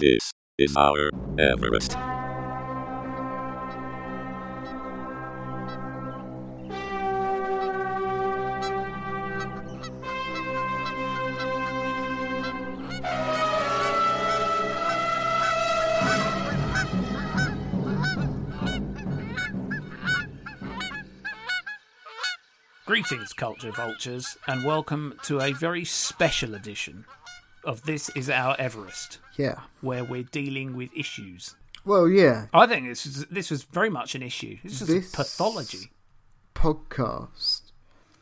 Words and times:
This 0.00 0.32
is 0.56 0.74
our 0.78 1.10
Everest. 1.38 1.94
Greetings, 22.86 23.34
culture 23.34 23.70
vultures, 23.72 24.38
and 24.46 24.64
welcome 24.64 25.18
to 25.24 25.40
a 25.40 25.52
very 25.52 25.84
special 25.84 26.54
edition 26.54 27.04
of 27.64 27.82
This 27.84 28.08
Is 28.16 28.28
Our 28.30 28.56
Everest, 28.58 29.18
Yeah. 29.36 29.60
where 29.80 30.04
we're 30.04 30.22
dealing 30.22 30.76
with 30.76 30.90
issues. 30.96 31.56
Well, 31.84 32.08
yeah. 32.08 32.46
I 32.52 32.66
think 32.66 32.86
this 32.86 33.04
was 33.06 33.26
this 33.26 33.50
was 33.50 33.62
very 33.64 33.88
much 33.90 34.14
an 34.14 34.22
issue. 34.22 34.58
This 34.62 34.82
is 34.82 34.88
This- 34.88 35.10
pathology. 35.12 35.90
Podcast. 36.54 37.72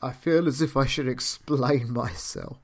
I 0.00 0.12
feel 0.12 0.46
as 0.46 0.62
if 0.62 0.77
I 0.77 0.86
should 0.86 1.08
explain 1.08 1.92
myself. 2.02 2.58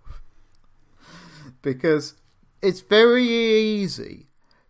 Because 1.62 2.14
it's 2.62 2.80
very 2.80 3.24
easy 3.26 4.26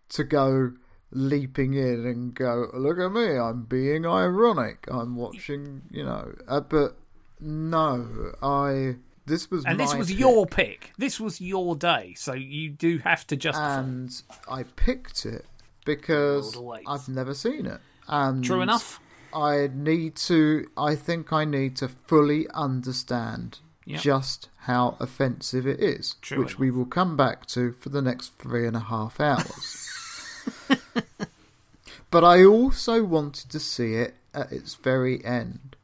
to 0.09 0.23
go 0.23 0.73
leaping 1.11 1.73
in 1.75 2.05
and 2.05 2.33
go, 2.33 2.69
look 2.73 2.97
at 2.99 3.09
me, 3.11 3.37
I'm 3.37 3.63
being 3.63 4.05
ironic. 4.05 4.85
I'm 4.89 5.15
watching, 5.15 5.83
you 5.91 6.03
know. 6.03 6.33
Uh, 6.47 6.61
but 6.61 6.97
no, 7.39 8.33
I. 8.41 8.95
This 9.25 9.49
was 9.49 9.65
And 9.65 9.79
this 9.79 9.93
was 9.95 10.09
pick, 10.09 10.19
your 10.19 10.45
pick. 10.45 10.91
This 10.97 11.19
was 11.19 11.41
your 11.41 11.75
day, 11.75 12.13
so 12.15 12.33
you 12.33 12.69
do 12.69 12.99
have 12.99 13.25
to 13.27 13.35
justify. 13.35 13.79
And 13.79 14.21
I 14.49 14.63
picked 14.63 15.25
it 15.25 15.45
because 15.83 16.57
I've 16.87 17.09
never 17.09 17.33
seen 17.33 17.65
it. 17.65 17.79
And 18.07 18.43
True 18.43 18.61
enough. 18.61 18.99
I 19.33 19.69
need 19.73 20.15
to. 20.17 20.67
I 20.77 20.95
think 20.95 21.33
I 21.33 21.43
need 21.45 21.75
to 21.77 21.87
fully 21.87 22.47
understand 22.53 23.59
Yep. 23.87 24.01
just 24.01 24.49
how 24.61 24.97
offensive 24.99 25.67
it 25.67 25.79
is, 25.79 26.15
True 26.21 26.39
which 26.39 26.57
we 26.57 26.71
will 26.71 26.87
come 26.87 27.15
back 27.15 27.45
to 27.47 27.73
for 27.73 27.89
the 27.89 28.01
next 28.01 28.35
three 28.39 28.65
and 28.65 28.75
a 28.75 28.79
half 28.79 29.19
hours. 29.19 30.43
but 32.09 32.23
I 32.23 32.43
also 32.43 33.03
wanted 33.03 33.51
to 33.51 33.59
see 33.59 33.93
it 33.93 34.15
at 34.33 34.51
its 34.51 34.73
very 34.73 35.23
end. 35.23 35.75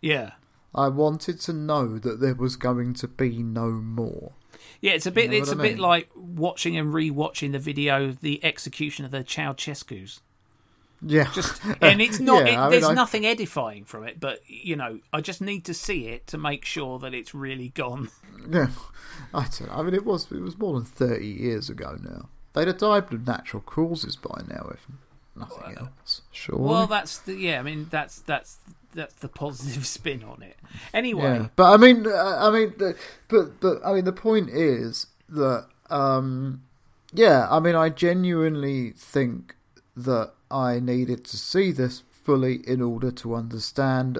Yeah, 0.00 0.32
I 0.74 0.88
wanted 0.88 1.40
to 1.40 1.52
know 1.52 1.98
that 1.98 2.20
there 2.20 2.34
was 2.34 2.56
going 2.56 2.94
to 2.94 3.08
be 3.08 3.42
no 3.42 3.70
more. 3.70 4.32
yeah. 4.80 4.92
It's 4.92 5.06
a 5.06 5.10
bit. 5.10 5.30
know 5.30 5.36
it's 5.36 5.50
a 5.52 5.58
I 5.58 5.62
bit 5.62 5.78
like 5.78 6.10
watching 6.14 6.76
and 6.76 6.92
re-watching 6.92 7.52
the 7.52 7.58
video 7.58 8.04
of 8.04 8.20
the 8.20 8.44
execution 8.44 9.04
of 9.04 9.10
the 9.10 9.24
Ceausescu's. 9.24 10.20
Yeah, 11.00 11.30
Just 11.32 11.62
and 11.80 12.02
it's 12.02 12.18
not. 12.18 12.44
Yeah, 12.46 12.52
it, 12.52 12.56
I 12.56 12.62
mean, 12.62 12.70
there's 12.72 12.84
I- 12.84 12.94
nothing 12.94 13.24
edifying 13.24 13.84
from 13.84 14.02
it, 14.04 14.18
but 14.18 14.40
you 14.48 14.74
know, 14.74 14.98
I 15.12 15.20
just 15.20 15.40
need 15.40 15.64
to 15.66 15.74
see 15.74 16.08
it 16.08 16.26
to 16.28 16.38
make 16.38 16.64
sure 16.64 16.98
that 16.98 17.14
it's 17.14 17.34
really 17.34 17.68
gone. 17.70 18.10
Yeah, 18.50 18.68
I 19.34 19.42
don't 19.42 19.66
know. 19.68 19.74
I 19.74 19.82
mean, 19.82 19.94
it 19.94 20.04
was 20.04 20.30
it 20.32 20.40
was 20.40 20.58
more 20.58 20.74
than 20.74 20.84
thirty 20.84 21.26
years 21.28 21.68
ago 21.70 21.96
now. 22.02 22.28
They'd 22.52 22.66
have 22.68 22.78
died 22.78 23.12
of 23.12 23.26
natural 23.26 23.62
causes 23.62 24.16
by 24.16 24.42
now, 24.48 24.70
if 24.72 24.86
nothing 25.36 25.76
else. 25.78 26.22
Sure. 26.32 26.56
Well, 26.58 26.86
that's 26.88 27.18
the 27.18 27.34
yeah. 27.36 27.60
I 27.60 27.62
mean, 27.62 27.86
that's 27.90 28.20
that's 28.20 28.58
that's 28.94 29.14
the 29.14 29.28
positive 29.28 29.86
spin 29.96 30.22
on 30.24 30.42
it. 30.42 30.56
Anyway, 30.92 31.22
yeah, 31.22 31.48
but 31.56 31.72
I 31.72 31.76
mean, 31.76 32.06
uh, 32.06 32.38
I 32.40 32.50
mean, 32.50 32.74
but 33.28 33.60
but 33.60 33.80
I 33.84 33.94
mean, 33.94 34.04
the 34.04 34.12
point 34.12 34.50
is 34.50 35.06
that, 35.28 35.66
um, 35.90 36.62
yeah, 37.12 37.46
I 37.50 37.60
mean, 37.60 37.74
I 37.74 37.88
genuinely 37.88 38.92
think 38.92 39.54
that 39.96 40.32
I 40.50 40.80
needed 40.80 41.24
to 41.26 41.36
see 41.36 41.72
this 41.72 42.02
fully 42.10 42.56
in 42.66 42.80
order 42.80 43.10
to 43.10 43.34
understand 43.34 44.18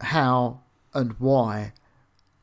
how 0.00 0.60
and 0.94 1.12
why 1.18 1.72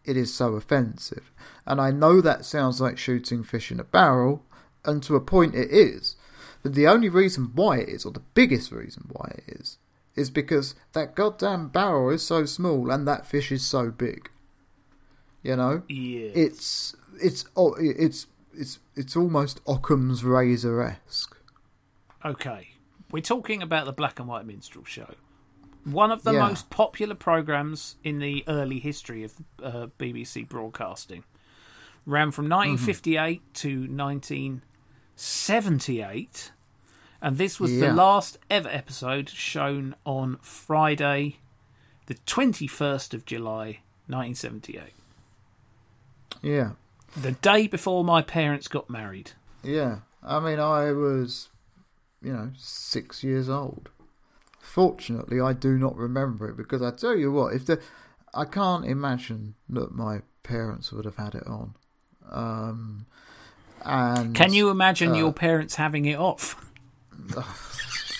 it 0.03 0.15
is 0.15 0.33
so 0.33 0.53
offensive. 0.53 1.31
And 1.65 1.81
I 1.81 1.91
know 1.91 2.21
that 2.21 2.45
sounds 2.45 2.79
like 2.79 2.97
shooting 2.97 3.43
fish 3.43 3.71
in 3.71 3.79
a 3.79 3.83
barrel, 3.83 4.45
and 4.83 5.01
to 5.03 5.15
a 5.15 5.21
point 5.21 5.55
it 5.55 5.71
is. 5.71 6.15
But 6.63 6.73
the 6.73 6.87
only 6.87 7.09
reason 7.09 7.51
why 7.53 7.77
it 7.77 7.89
is, 7.89 8.05
or 8.05 8.11
the 8.11 8.21
biggest 8.33 8.71
reason 8.71 9.09
why 9.11 9.35
it 9.35 9.59
is, 9.59 9.77
is 10.15 10.29
because 10.29 10.75
that 10.93 11.15
goddamn 11.15 11.67
barrel 11.69 12.09
is 12.09 12.23
so 12.23 12.45
small 12.45 12.89
and 12.91 13.07
that 13.07 13.25
fish 13.25 13.51
is 13.51 13.63
so 13.65 13.89
big. 13.91 14.29
You 15.43 15.55
know, 15.55 15.83
yeah, 15.87 16.29
it's 16.33 16.95
it's 17.21 17.45
oh, 17.55 17.75
it's 17.79 18.27
it's 18.53 18.79
it's 18.95 19.15
almost 19.15 19.61
Occam's 19.67 20.23
razor 20.23 20.81
esque. 20.81 21.37
okay. 22.23 22.69
We're 23.11 23.21
talking 23.21 23.61
about 23.61 23.85
the 23.85 23.93
Black 23.93 24.19
and 24.19 24.27
White 24.27 24.45
Minstrel 24.47 24.83
Show, 24.85 25.13
one 25.83 26.11
of 26.11 26.23
the 26.23 26.31
Yeah. 26.33 26.47
most 26.47 26.69
popular 26.71 27.13
programs 27.15 27.95
in 28.03 28.17
the 28.19 28.43
early 28.47 28.79
history 28.79 29.23
of 29.23 29.33
uh, 29.61 29.87
BBC 29.99 30.47
broadcasting. 30.49 31.23
Ran 32.07 32.31
from 32.31 32.49
1958 32.49 33.41
to 33.55 33.87
1978, 33.87 36.51
and 37.21 37.37
this 37.37 37.59
was 37.59 37.71
the 37.79 37.91
last 37.93 38.37
ever 38.49 38.69
episode 38.69 39.29
shown 39.29 39.95
on 40.05 40.37
Friday, 40.41 41.37
the 42.07 42.15
21st 42.15 43.13
of 43.13 43.25
July, 43.25 43.79
1978. 44.07 44.93
Yeah, 46.41 46.71
The 47.19 47.31
day 47.31 47.67
before 47.67 48.03
my 48.03 48.21
parents 48.21 48.67
got 48.67 48.89
married. 48.89 49.31
yeah. 49.63 49.99
I 50.27 50.39
mean, 50.39 50.59
I 50.59 50.91
was, 50.91 51.49
you 52.19 52.33
know, 52.33 52.49
six 52.57 53.23
years 53.23 53.47
old. 53.47 53.89
Fortunately, 54.59 55.39
I 55.39 55.53
do 55.53 55.77
not 55.77 55.95
remember 55.95 56.49
it 56.49 56.57
because 56.57 56.81
I 56.81 56.89
tell 56.89 57.15
you 57.15 57.31
what, 57.31 57.53
if 57.53 57.67
the, 57.67 57.79
I 58.33 58.45
can't 58.45 58.85
imagine 58.85 59.53
that 59.69 59.93
my 59.93 60.21
parents 60.41 60.91
would 60.91 61.05
have 61.05 61.17
had 61.17 61.35
it 61.35 61.45
on. 61.45 61.75
Um, 62.31 63.05
and 63.83 64.33
Can 64.33 64.51
you 64.51 64.71
imagine 64.71 65.11
uh, 65.11 65.15
your 65.15 65.31
parents 65.31 65.75
having 65.75 66.05
it 66.05 66.17
off? 66.17 66.64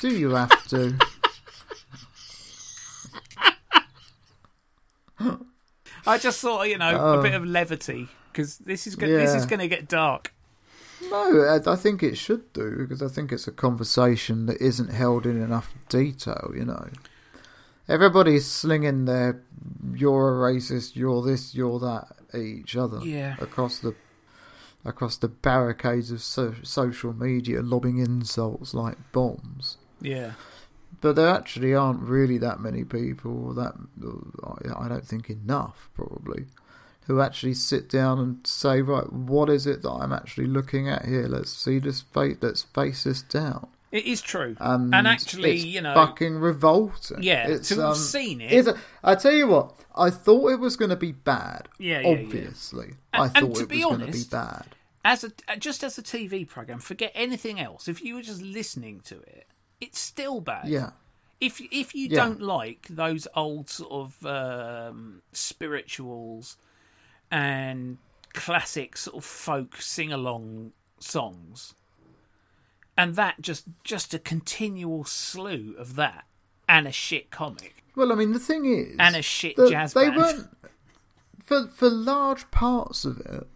Do 0.02 0.10
you 0.10 0.32
have 0.32 0.68
to? 0.68 0.98
I 6.08 6.18
just 6.18 6.40
thought, 6.42 6.70
you 6.70 6.78
know, 6.78 6.96
a 6.96 7.18
oh. 7.18 7.22
bit 7.22 7.34
of 7.34 7.46
levity 7.46 8.08
because 8.32 8.58
this 8.60 8.86
is 8.86 8.96
go- 8.96 9.08
this 9.08 9.32
yeah. 9.32 9.38
is 9.38 9.46
going 9.46 9.60
to 9.60 9.68
get 9.68 9.88
dark. 9.88 10.34
No, 11.10 11.42
I- 11.44 11.72
I 11.72 11.76
think 11.76 12.04
it 12.04 12.18
should 12.18 12.52
do 12.54 12.78
because 12.78 13.02
I 13.02 13.08
think 13.08 13.32
it's 13.32 13.48
a 13.48 13.52
conversation 13.52 14.46
that 14.46 14.62
isn't 14.62 14.90
held 14.92 15.26
in 15.26 15.42
enough 15.42 15.74
detail. 15.90 16.52
You 16.56 16.66
know, 16.66 16.90
everybody's 17.88 18.46
slinging 18.46 19.06
their 19.06 19.42
"you're 19.94 20.46
a 20.46 20.54
racist," 20.54 20.96
"you're 20.96 21.22
this," 21.24 21.56
"you're 21.56 21.80
that" 21.80 22.08
at 22.34 22.40
each 22.40 22.76
other 22.76 23.00
Yeah. 23.04 23.36
across 23.40 23.80
the 23.80 23.96
across 24.86 25.18
the 25.18 25.28
barricades 25.28 26.12
of 26.12 26.22
so- 26.22 26.56
social 26.64 27.14
media, 27.14 27.62
lobbing 27.62 27.98
insults 27.98 28.74
like 28.74 28.98
bombs. 29.12 29.78
Yeah, 30.02 30.34
But 31.02 31.16
there 31.16 31.28
actually 31.30 31.74
aren't 31.74 32.02
really 32.02 32.38
that 32.40 32.60
many 32.60 32.84
people 32.84 33.54
that 33.54 33.74
I 34.78 34.88
don't 34.88 35.06
think 35.08 35.30
enough 35.30 35.90
probably 35.94 36.46
who 37.08 37.22
actually 37.22 37.54
sit 37.54 37.88
down 37.90 38.18
and 38.20 38.46
say, 38.48 38.82
right, 38.82 39.12
what 39.12 39.50
is 39.50 39.68
it 39.68 39.82
that 39.84 39.92
I'm 39.92 40.12
actually 40.14 40.48
looking 40.48 40.90
at 40.90 41.06
here? 41.06 41.28
Let's 41.28 41.52
see 41.52 41.80
this 41.80 42.02
face. 42.02 42.38
Let's 42.42 42.64
face 42.64 43.04
this 43.04 43.22
down. 43.22 43.68
it 43.92 44.06
is 44.06 44.22
true. 44.22 44.56
And, 44.60 44.94
and 44.94 45.08
actually, 45.08 45.56
you 45.58 45.82
know, 45.82 45.94
fucking 45.94 46.36
revolting. 46.38 47.22
Yeah, 47.24 47.48
it's, 47.48 47.70
to 47.70 47.76
have 47.76 47.84
um, 47.92 47.96
seen 47.96 48.42
it- 48.42 48.68
a- 48.68 48.78
I 49.04 49.16
tell 49.16 49.34
you 49.34 49.48
what, 49.48 49.74
I 49.96 50.10
thought 50.10 50.52
it 50.52 50.60
was 50.60 50.76
going 50.76 50.90
to 50.90 50.96
be 50.96 51.12
bad. 51.14 51.70
Yeah, 51.78 52.00
yeah, 52.02 52.10
yeah. 52.10 52.24
obviously, 52.26 52.94
And- 53.14 53.24
I 53.24 53.28
thought 53.28 53.62
it 53.62 53.70
was 53.70 53.84
going 53.84 54.00
to 54.00 54.12
be 54.12 54.24
bad. 54.30 54.75
As 55.06 55.24
a 55.24 55.32
uh, 55.48 55.56
just 55.56 55.84
as 55.84 55.98
a 55.98 56.04
TV 56.04 56.46
program, 56.46 56.80
forget 56.80 57.12
anything 57.16 57.60
else. 57.60 57.88
If 57.88 58.04
you 58.04 58.16
were 58.16 58.22
just 58.22 58.42
listening 58.42 59.00
to 59.06 59.20
it, 59.22 59.48
it's 59.80 60.00
still 60.00 60.42
bad. 60.42 60.68
Yeah, 60.68 60.90
If 61.40 61.62
if 61.72 61.96
you 61.96 62.08
Yeah. 62.10 62.26
don't 62.26 62.42
like 62.42 62.88
those 62.90 63.28
old 63.36 63.70
sort 63.70 63.92
of 63.92 64.26
um, 64.26 65.22
spirituals 65.32 66.58
and 67.32 67.98
classic 68.34 68.98
sort 68.98 69.16
of 69.18 69.24
folk 69.26 69.82
sing 69.82 70.12
along 70.12 70.74
songs, 71.00 71.74
and 72.98 73.16
that 73.16 73.42
just 73.42 73.66
just 73.84 74.14
a 74.14 74.20
continual 74.20 75.04
slew 75.06 75.76
of 75.78 75.96
that 75.96 76.26
and 76.68 76.88
a 76.88 76.92
shit 76.92 77.30
comic 77.30 77.84
Well, 77.96 78.12
I 78.12 78.16
mean, 78.16 78.32
the 78.34 78.40
thing 78.40 78.66
is, 78.66 78.96
and 79.00 79.16
a 79.16 79.22
shit 79.22 79.56
jazz 79.56 79.94
they 79.94 80.06
band. 80.10 80.18
weren't 80.18 80.50
for 81.44 81.68
for 81.68 81.90
large 81.90 82.50
parts 82.52 83.06
of 83.06 83.20
it. 83.20 83.48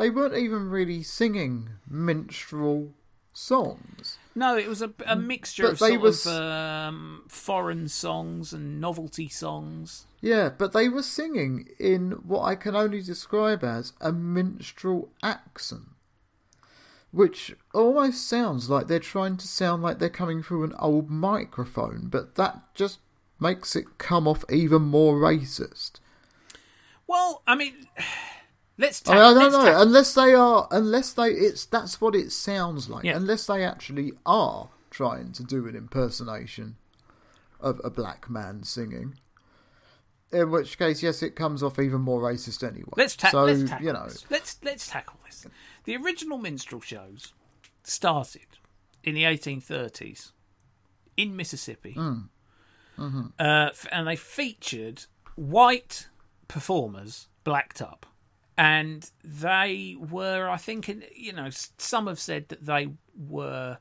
They 0.00 0.08
weren't 0.08 0.34
even 0.34 0.70
really 0.70 1.02
singing 1.02 1.68
minstrel 1.88 2.94
songs. 3.34 4.16
No, 4.34 4.56
it 4.56 4.66
was 4.66 4.80
a, 4.80 4.90
a 5.06 5.14
mixture 5.14 5.64
But 5.64 5.72
of 5.72 5.78
they 5.80 5.98
was- 5.98 6.26
of 6.26 6.32
um, 6.40 7.24
foreign 7.28 7.86
songs 7.86 8.54
and 8.54 8.80
novelty 8.80 9.28
songs. 9.28 10.06
Yeah, 10.22 10.48
but 10.56 10.72
they 10.72 10.88
were 10.88 11.02
singing 11.02 11.68
in 11.78 12.12
what 12.26 12.44
I 12.44 12.54
can 12.54 12.74
only 12.74 13.02
describe 13.02 13.62
as 13.62 13.92
a 14.00 14.10
minstrel 14.10 15.10
accent. 15.22 15.88
which 17.10 17.54
almost 17.74 18.26
sounds 18.26 18.70
like 18.70 18.86
they're 18.86 19.00
trying 19.00 19.36
to 19.36 19.46
sound 19.48 19.82
like 19.82 19.98
they're 19.98 20.08
coming 20.08 20.42
through 20.42 20.64
an 20.64 20.72
old 20.78 21.10
microphone, 21.10 22.08
but 22.08 22.36
that 22.36 22.74
just 22.74 23.00
makes 23.38 23.76
it 23.76 23.98
come 23.98 24.26
off 24.28 24.44
even 24.50 24.82
more 24.82 25.16
racist. 25.20 25.92
Well, 27.06 27.42
I 27.46 27.54
mean, 27.56 27.88
let's. 28.80 29.02
I, 29.08 29.14
Ta- 29.14 29.14
mean, 29.14 29.22
I 29.22 29.40
don't 29.40 29.52
know 29.52 29.72
ta- 29.72 29.82
unless 29.82 30.14
they 30.14 30.34
are 30.34 30.66
unless 30.72 31.12
they 31.12 31.28
it's 31.30 31.64
that's 31.66 32.00
what 32.00 32.14
it 32.16 32.32
sounds 32.32 32.88
like 32.90 33.04
Yeah. 33.04 33.16
unless 33.16 33.46
they 33.46 33.62
actually 33.64 34.12
are 34.26 34.70
trying 34.90 35.30
to 35.32 35.44
do 35.44 35.68
an 35.68 35.76
impersonation 35.76 36.76
of 37.60 37.80
a 37.84 37.90
black 37.90 38.28
man 38.28 38.64
singing. 38.64 39.14
In 40.32 40.50
which 40.52 40.78
case, 40.78 41.02
yes, 41.02 41.22
it 41.22 41.34
comes 41.34 41.60
off 41.62 41.78
even 41.78 42.00
more 42.02 42.20
racist 42.20 42.66
anyway. 42.66 42.88
Let's, 42.96 43.16
ta- 43.16 43.30
so 43.30 43.44
let's 43.44 43.68
tackle 43.68 43.86
you 43.86 43.92
know, 43.92 44.04
this. 44.06 44.24
Let's 44.30 44.56
let's 44.62 44.88
tackle 44.88 45.18
this. 45.26 45.46
The 45.84 45.96
original 45.96 46.38
minstrel 46.38 46.80
shows 46.80 47.32
started 47.82 48.46
in 49.02 49.14
the 49.14 49.24
1830s 49.24 50.30
in 51.16 51.34
Mississippi, 51.36 51.94
Mm. 51.94 52.28
Mm-hmm. 52.98 53.26
uh, 53.38 53.70
and 53.90 54.06
they 54.06 54.14
featured 54.16 55.06
white 55.34 56.08
performers 56.48 57.28
blacked 57.44 57.82
up, 57.82 58.06
and 58.56 59.10
they 59.24 59.96
were, 59.98 60.48
I 60.48 60.56
think, 60.56 60.88
in, 60.88 61.04
you 61.14 61.32
know, 61.32 61.48
some 61.78 62.06
have 62.06 62.18
said 62.20 62.48
that 62.48 62.64
they 62.66 62.90
were 63.16 63.78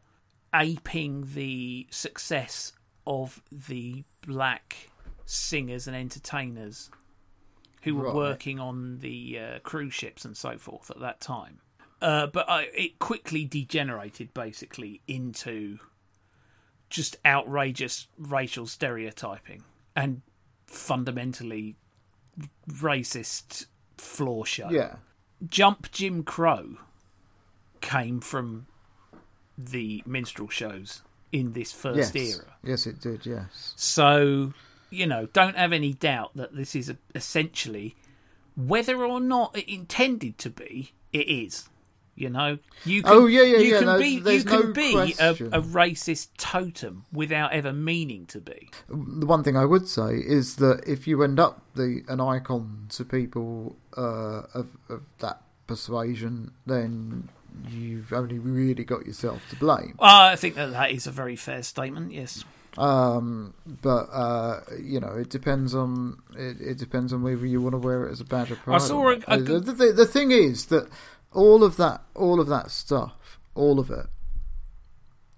aping 0.53 1.29
the 1.33 1.87
success 1.91 2.73
of 3.05 3.41
the 3.51 4.03
black 4.25 4.89
singers 5.25 5.87
and 5.87 5.95
entertainers 5.95 6.89
who 7.83 7.95
were 7.95 8.05
Right. 8.05 8.15
working 8.15 8.59
on 8.59 8.97
the 8.99 9.39
uh, 9.39 9.59
cruise 9.59 9.93
ships 9.93 10.25
and 10.25 10.35
so 10.35 10.57
forth 10.57 10.89
at 10.91 10.99
that 10.99 11.19
time. 11.21 11.59
Uh, 12.01 12.27
but 12.27 12.45
uh, 12.49 12.61
it 12.73 12.97
quickly 12.99 13.45
degenerated 13.45 14.33
basically 14.33 15.01
into 15.07 15.79
just 16.89 17.17
outrageous 17.25 18.07
racial 18.17 18.65
stereotyping 18.65 19.63
and 19.95 20.21
fundamentally 20.65 21.75
racist 22.69 23.65
floor 23.99 24.45
show. 24.45 24.69
yeah, 24.69 24.95
Jump 25.47 25.91
Jim 25.91 26.23
Crow 26.23 26.77
came 27.81 28.19
from 28.19 28.67
the 29.57 30.03
minstrel 30.05 30.49
shows 30.49 31.01
in 31.31 31.53
this 31.53 31.71
first 31.71 32.15
yes, 32.15 32.35
era. 32.35 32.45
yes, 32.63 32.87
it 32.87 32.99
did. 32.99 33.25
Yes, 33.25 33.73
So, 33.75 34.53
you 34.89 35.05
know, 35.05 35.27
don't 35.27 35.55
have 35.55 35.71
any 35.73 35.93
doubt 35.93 36.31
that 36.35 36.55
this 36.55 36.75
is 36.75 36.93
essentially, 37.13 37.95
whether 38.55 39.03
or 39.03 39.19
not 39.19 39.55
it 39.55 39.69
intended 39.69 40.37
to 40.39 40.49
be, 40.49 40.93
it 41.13 41.27
is. 41.27 41.69
You 42.19 42.29
know, 42.29 42.57
you 42.85 43.01
can, 43.01 43.11
Oh, 43.13 43.25
yeah, 43.27 43.43
yeah, 43.43 43.57
you 43.57 43.71
yeah, 43.71 43.77
can 43.79 43.85
there's- 43.87 44.01
be 44.01 44.19
there's 44.19 44.43
you 44.43 44.49
can 44.49 44.65
no 44.67 44.73
be 44.73 44.93
a, 45.19 45.31
a 45.31 45.61
racist 45.61 46.27
totem 46.37 47.05
without 47.13 47.53
ever 47.53 47.71
meaning 47.71 48.25
to 48.27 48.41
be. 48.41 48.69
the 48.89 49.25
one 49.25 49.41
thing 49.43 49.55
I 49.55 49.65
would 49.65 49.87
say 49.87 50.15
is 50.17 50.57
that 50.57 50.83
if 50.85 51.07
you 51.07 51.23
end 51.23 51.39
up 51.39 51.61
the 51.75 52.03
an 52.09 52.19
icon 52.19 52.87
to 52.89 53.05
people 53.05 53.77
uh, 53.95 54.43
of, 54.53 54.67
of 54.89 55.01
that 55.19 55.41
persuasion, 55.67 56.51
then 56.65 57.29
you've 57.69 58.11
only 58.11 58.37
really 58.39 58.83
got 58.83 59.05
yourself 59.05 59.41
to 59.49 59.55
blame. 59.55 59.95
Well, 59.99 60.09
I 60.09 60.35
think 60.35 60.55
that 60.55 60.71
that 60.71 60.91
is 60.91 61.07
a 61.07 61.11
very 61.11 61.35
fair 61.37 61.63
statement. 61.63 62.11
Yes. 62.11 62.43
Um, 62.77 63.53
but 63.81 64.07
uh, 64.11 64.61
you 64.81 64.99
know, 64.99 65.13
it 65.13 65.29
depends 65.29 65.73
on 65.73 66.19
it, 66.37 66.57
it 66.61 66.77
depends 66.77 67.11
on 67.11 67.23
whether 67.23 67.45
you 67.45 67.61
want 67.61 67.73
to 67.73 67.79
wear 67.79 68.05
it 68.07 68.11
as 68.11 68.21
a 68.21 68.25
badge 68.25 68.51
of 68.51 68.59
pride. 68.59 68.75
I 68.75 68.77
saw 68.79 69.09
a- 69.09 69.13
a 69.15 69.23
Uh, 69.27 69.37
the, 69.37 69.59
the, 69.59 69.91
the 69.93 70.05
thing 70.05 70.31
is 70.31 70.65
that 70.67 70.87
all 71.31 71.63
of 71.63 71.77
that, 71.77 72.01
all 72.15 72.39
of 72.39 72.47
that 72.47 72.71
stuff, 72.71 73.39
all 73.55 73.79
of 73.79 73.89
it, 73.91 74.07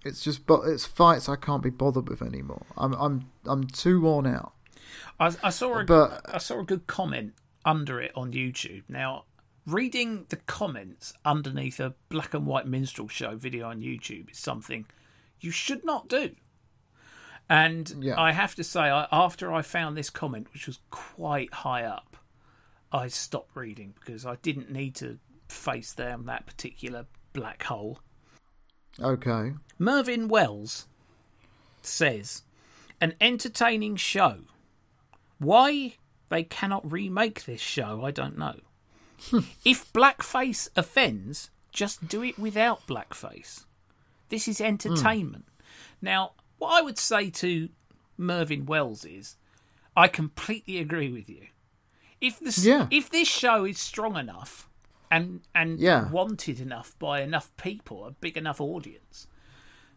it's 0.03 0.23
just 0.23 0.45
but 0.47 0.61
it's 0.65 0.85
fights 0.85 1.29
I 1.29 1.35
can't 1.35 1.61
be 1.63 1.69
bothered 1.69 2.09
with 2.09 2.21
anymore. 2.21 2.65
I'm 2.77 2.93
I'm 2.93 3.29
I'm 3.45 3.65
too 3.65 4.01
worn 4.01 4.25
out. 4.27 4.53
I, 5.19 5.33
I 5.43 5.49
saw 5.49 5.79
a 5.79 5.83
But- 5.85 6.21
I 6.33 6.37
saw 6.39 6.59
a 6.59 6.63
good 6.63 6.87
comment 6.87 7.33
under 7.65 7.99
it 8.01 8.11
on 8.15 8.31
YouTube. 8.31 8.83
Now, 8.89 9.25
reading 9.67 10.25
the 10.29 10.37
comments 10.37 11.13
underneath 11.23 11.79
a 11.79 11.93
black 12.09 12.33
and 12.33 12.47
white 12.47 12.65
minstrel 12.67 13.07
show 13.07 13.35
video 13.35 13.69
on 13.69 13.81
YouTube 13.81 14.31
is 14.31 14.39
something 14.39 14.85
you 15.39 15.51
should 15.51 15.85
not 15.85 16.07
do. 16.07 16.31
And 17.49 17.93
Yeah. 17.99 18.19
I 18.19 18.31
have 18.31 18.55
to 18.55 18.63
say, 18.63 18.79
I, 18.81 19.07
after 19.11 19.51
I 19.53 19.61
found 19.61 19.95
this 19.97 20.09
comment, 20.09 20.47
which 20.53 20.67
was 20.67 20.79
quite 20.89 21.53
high 21.53 21.83
up, 21.83 22.17
I 22.91 23.07
stopped 23.07 23.55
reading 23.55 23.93
because 23.99 24.25
I 24.25 24.35
didn't 24.37 24.71
need 24.71 24.95
to 24.95 25.19
face 25.51 25.93
there 25.93 26.13
on 26.13 26.25
that 26.25 26.45
particular 26.45 27.05
black 27.33 27.63
hole. 27.63 27.99
Okay. 28.99 29.53
Mervyn 29.79 30.27
Wells 30.27 30.87
says, 31.81 32.43
an 32.99 33.15
entertaining 33.19 33.95
show. 33.95 34.39
Why 35.39 35.95
they 36.29 36.43
cannot 36.43 36.91
remake 36.91 37.45
this 37.45 37.61
show, 37.61 38.03
I 38.03 38.11
don't 38.11 38.37
know. 38.37 38.55
if 39.65 39.91
blackface 39.93 40.69
offends, 40.75 41.49
just 41.71 42.07
do 42.07 42.23
it 42.23 42.37
without 42.37 42.85
blackface. 42.87 43.65
This 44.29 44.47
is 44.47 44.61
entertainment. 44.61 45.45
Hmm. 45.47 46.05
Now, 46.05 46.31
what 46.57 46.77
I 46.77 46.81
would 46.81 46.97
say 46.97 47.29
to 47.31 47.69
Mervyn 48.17 48.65
Wells 48.65 49.03
is, 49.05 49.35
I 49.95 50.07
completely 50.07 50.77
agree 50.77 51.11
with 51.11 51.29
you. 51.29 51.47
If 52.21 52.39
this 52.39 52.63
Yeah. 52.63 52.87
if 52.91 53.09
this 53.09 53.27
show 53.27 53.65
is 53.65 53.79
strong 53.79 54.15
enough 54.15 54.69
and 55.11 55.41
and 55.53 55.79
Yeah. 55.79 56.09
wanted 56.09 56.59
enough 56.59 56.97
by 56.97 57.21
enough 57.21 57.55
people, 57.57 58.05
a 58.05 58.11
big 58.11 58.37
enough 58.37 58.61
audience, 58.61 59.27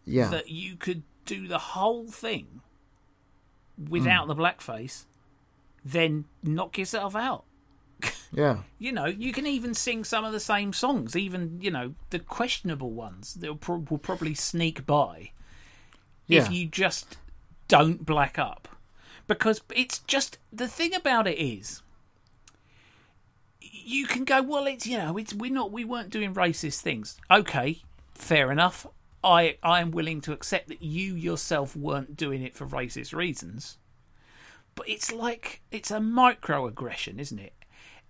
Yeah. 0.05 0.29
that 0.29 0.51
you 0.51 0.77
could 0.77 1.05
do 1.25 1.47
the 1.47 1.59
whole 1.59 2.09
thing 2.09 2.61
without 3.89 4.27
mm. 4.27 4.29
the 4.29 4.35
blackface, 4.35 5.05
then 5.85 6.25
knock 6.43 6.77
yourself 6.77 7.15
out. 7.15 7.45
yeah. 8.33 8.63
You 8.79 8.93
know, 8.93 9.07
you 9.07 9.33
can 9.33 9.47
even 9.47 9.73
sing 9.73 10.05
some 10.05 10.25
of 10.25 10.33
the 10.33 10.41
same 10.41 10.73
songs, 10.73 11.17
even 11.17 11.61
you 11.63 11.71
know 11.71 11.95
the 12.11 12.19
questionable 12.19 12.91
ones 12.91 13.35
that 13.35 13.47
will, 13.49 13.57
pro- 13.57 13.85
will 13.89 13.99
probably 13.99 14.35
sneak 14.35 14.85
by 14.85 15.31
if 16.29 16.51
you 16.51 16.67
just 16.67 17.19
don't 17.69 18.05
black 18.07 18.39
up, 18.39 18.67
because 19.27 19.61
it's 19.75 20.01
just 20.01 20.39
the 20.53 20.67
thing 20.67 20.95
about 20.95 21.27
it 21.27 21.39
is. 21.39 21.83
You 23.85 24.07
can 24.07 24.25
go 24.25 24.43
well. 24.43 24.67
It's 24.67 24.87
you 24.87 24.99
know 24.99 25.17
it's 25.17 25.35
we're 25.35 25.53
not 25.53 25.73
we 25.73 25.85
weren't 25.85 26.11
doing 26.11 26.35
racist 26.35 26.81
things. 26.81 27.17
Okay, 27.31 27.83
fair 28.15 28.51
enough. 28.51 28.87
I 29.23 29.59
I 29.63 29.81
am 29.81 29.91
willing 29.91 30.21
to 30.23 30.33
accept 30.33 30.69
that 30.69 30.83
you 30.83 31.15
yourself 31.15 31.77
weren't 31.77 32.17
doing 32.17 32.43
it 32.43 32.55
for 32.55 32.67
racist 32.67 33.15
reasons. 33.15 33.79
But 34.75 34.89
it's 34.89 35.13
like 35.13 35.63
it's 35.71 35.91
a 35.91 35.99
microaggression, 35.99 37.19
isn't 37.19 37.39
it? 37.39 37.53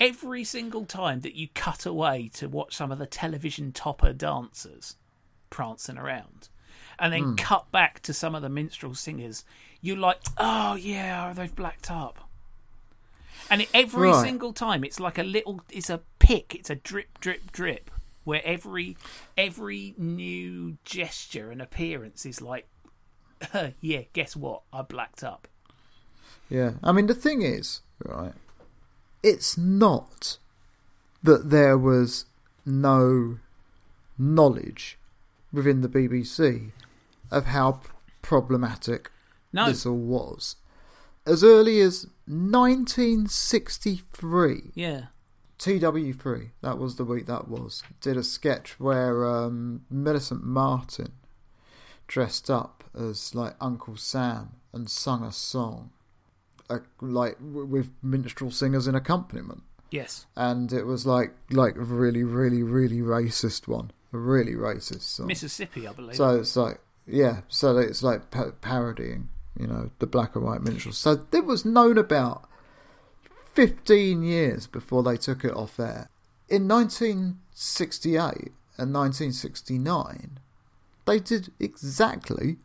Every 0.00 0.45
single 0.45 0.87
time 0.87 1.21
that 1.21 1.37
you 1.37 1.49
cut 1.54 1.87
away 1.87 2.31
to 2.35 2.49
watch 2.49 2.75
some 2.75 2.90
of 2.90 2.99
the 2.99 3.07
television 3.07 3.71
topper 3.71 4.12
dancers 4.12 4.97
prancing 5.50 5.99
around, 5.99 6.49
and 6.99 7.12
then 7.12 7.23
hmm. 7.23 7.35
cut 7.35 7.71
back 7.71 8.00
to 8.00 8.12
some 8.12 8.35
of 8.35 8.43
the 8.43 8.49
minstrel 8.49 8.95
singers, 8.95 9.45
you're 9.81 9.97
like, 9.97 10.21
oh 10.38 10.75
yeah, 10.75 11.33
they've 11.33 11.54
blacked 11.54 11.90
up. 11.90 12.28
And 13.51 13.67
every 13.75 14.09
Right. 14.11 14.25
single 14.25 14.53
time, 14.53 14.85
it's 14.85 14.99
like 14.99 15.19
a 15.19 15.23
little, 15.23 15.61
it's 15.71 15.91
a 15.91 16.01
pick, 16.19 16.55
it's 16.55 16.71
a 16.71 16.75
drip, 16.77 17.21
drip, 17.21 17.53
drip, 17.53 17.91
where 18.25 18.41
every 18.45 18.97
every 19.37 19.95
new 19.99 20.79
gesture 20.85 21.51
and 21.51 21.61
appearance 21.61 22.25
is 22.25 22.41
like, 22.41 22.67
yeah, 23.81 24.03
guess 24.13 24.35
what? 24.35 24.63
I 24.73 24.83
blacked 24.83 25.23
up. 25.23 25.47
Yeah. 26.49 26.73
I 26.83 26.93
mean, 26.93 27.07
the 27.07 27.15
thing 27.15 27.43
is, 27.43 27.83
right, 28.05 28.33
it's 29.23 29.59
not 29.59 30.39
that 31.23 31.51
there 31.51 31.77
was 31.79 32.27
no 32.67 33.39
knowledge 34.19 34.99
within 35.53 35.81
the 35.83 35.89
BBC 35.89 36.71
of 37.31 37.47
how 37.47 37.81
problematic 38.23 39.11
No, 39.53 39.67
this 39.69 39.85
all 39.87 39.97
was. 39.97 40.57
As 41.26 41.43
early 41.43 41.81
as 41.81 42.07
1963, 42.26 44.71
yeah, 44.75 45.07
TW3, 45.59 46.50
that 46.61 46.78
was 46.78 46.97
the 46.97 47.04
week 47.04 47.26
that 47.26 47.49
was, 47.49 47.83
did 48.00 48.16
a 48.16 48.23
sketch 48.23 48.78
where 48.78 49.26
um, 49.26 49.83
Millicent 49.90 50.45
Martin 50.45 51.12
dressed 52.07 52.50
up 52.50 52.85
as 52.95 53.35
like 53.35 53.54
Uncle 53.61 53.97
Sam 53.97 54.50
and 54.73 54.88
sung 54.90 55.23
a 55.25 55.33
song, 55.33 55.90
uh, 56.69 56.78
like 57.00 57.38
w- 57.38 57.64
with 57.66 57.90
minstrel 58.02 58.50
singers 58.50 58.87
in 58.87 58.95
accompaniment, 58.95 59.62
yes, 59.90 60.26
and 60.37 60.71
it 60.73 60.85
was 60.85 61.07
like 61.07 61.35
like 61.50 61.76
a 61.76 61.81
really 61.81 62.25
really 62.25 62.62
really 62.62 63.00
racist 63.00 63.66
one, 63.66 63.90
a 64.12 64.19
really 64.19 64.52
racist 64.52 65.02
song. 65.02 65.26
Mississippi, 65.28 65.88
I 65.88 65.93
believe. 65.93 66.16
So 66.16 66.37
it's 66.37 66.57
like, 66.57 66.81
yeah, 67.07 67.40
so 67.49 67.78
it's 67.78 68.02
like 68.02 68.31
pa- 68.31 68.52
parodying, 68.61 69.28
you 69.59 69.67
know, 69.67 69.91
the 69.99 70.07
black 70.07 70.35
and 70.37 70.45
white 70.45 70.63
minstrels. 70.63 70.99
So 70.99 71.25
it 71.33 71.45
was 71.45 71.65
known 71.65 71.99
about 71.99 72.49
15 73.55 74.23
years 74.23 74.67
before 74.67 75.03
they 75.03 75.17
took 75.17 75.45
it 75.45 75.55
off 75.55 75.79
air. 75.79 76.09
In 76.49 76.67
1968, 76.69 78.53
and 78.77 78.93
1969, 78.93 80.39
they 81.07 81.21
did 81.21 81.53
exactly 81.61 82.57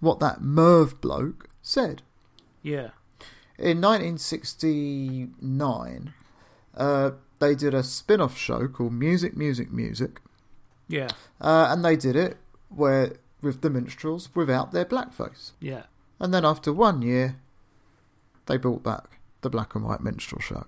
what 0.00 0.18
that 0.20 0.40
Merv 0.40 1.00
bloke 1.00 1.48
said. 1.60 2.02
Yeah. 2.62 2.90
In 3.58 3.80
1969, 3.80 6.14
uh, 6.76 7.10
they 7.38 7.54
did 7.54 7.74
a 7.74 7.82
spin 7.82 8.20
off 8.20 8.36
show 8.36 8.66
called 8.68 8.92
Music, 8.94 9.36
Music, 9.36 9.70
Music, 9.72 10.20
Yeah. 10.88 11.08
uh, 11.40 11.66
and 11.70 11.84
they 11.84 11.96
did 11.96 12.16
it 12.16 12.38
where 12.68 13.12
with 13.42 13.60
the 13.60 13.70
minstrels 13.70 14.28
without 14.34 14.72
their 14.72 14.84
blackface. 14.84 15.52
Yeah. 15.60 15.84
And 16.22 16.32
then 16.32 16.44
after 16.44 16.72
one 16.72 17.02
year, 17.02 17.36
they 18.46 18.56
brought 18.56 18.82
back 18.82 19.18
the 19.42 19.50
black 19.50 19.74
and 19.74 19.84
white 19.84 20.00
minstrel 20.00 20.40
show. 20.40 20.66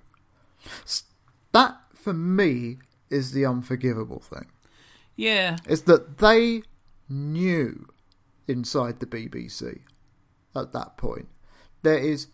That, 1.52 1.76
for 1.94 2.12
me, 2.12 2.78
is 3.08 3.32
the 3.32 3.46
unforgivable 3.46 4.18
thing. 4.18 4.46
Yeah. 5.16 5.58
Is 5.66 5.82
that 5.82 6.18
they 6.18 6.62
knew 7.08 7.88
inside 8.48 9.00
the 9.00 9.06
BBC 9.06 9.80
at 10.56 10.72
that 10.72 10.96
point 10.96 11.28
there 11.82 11.98
is 11.98 12.28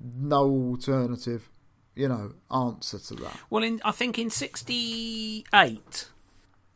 no 0.00 0.44
alternative, 0.48 1.50
you 1.94 2.08
know, 2.08 2.32
answer 2.50 2.98
to 2.98 3.14
that. 3.16 3.36
Well, 3.50 3.62
in 3.62 3.80
I 3.84 3.90
think 3.90 4.18
in 4.18 4.30
'68, 4.30 6.08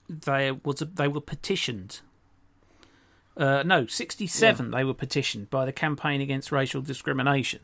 they 0.08 0.52
was 0.52 0.82
a, 0.82 0.84
they 0.84 1.08
were 1.08 1.20
petitioned. 1.20 2.00
Uh, 3.36 3.62
no, 3.64 3.86
'67 3.86 4.70
they 4.70 4.84
were 4.84 4.94
petitioned 4.94 5.50
by 5.50 5.64
the 5.66 5.72
Campaign 5.72 6.20
Against 6.20 6.50
Racial 6.52 6.80
Discrimination. 6.82 7.60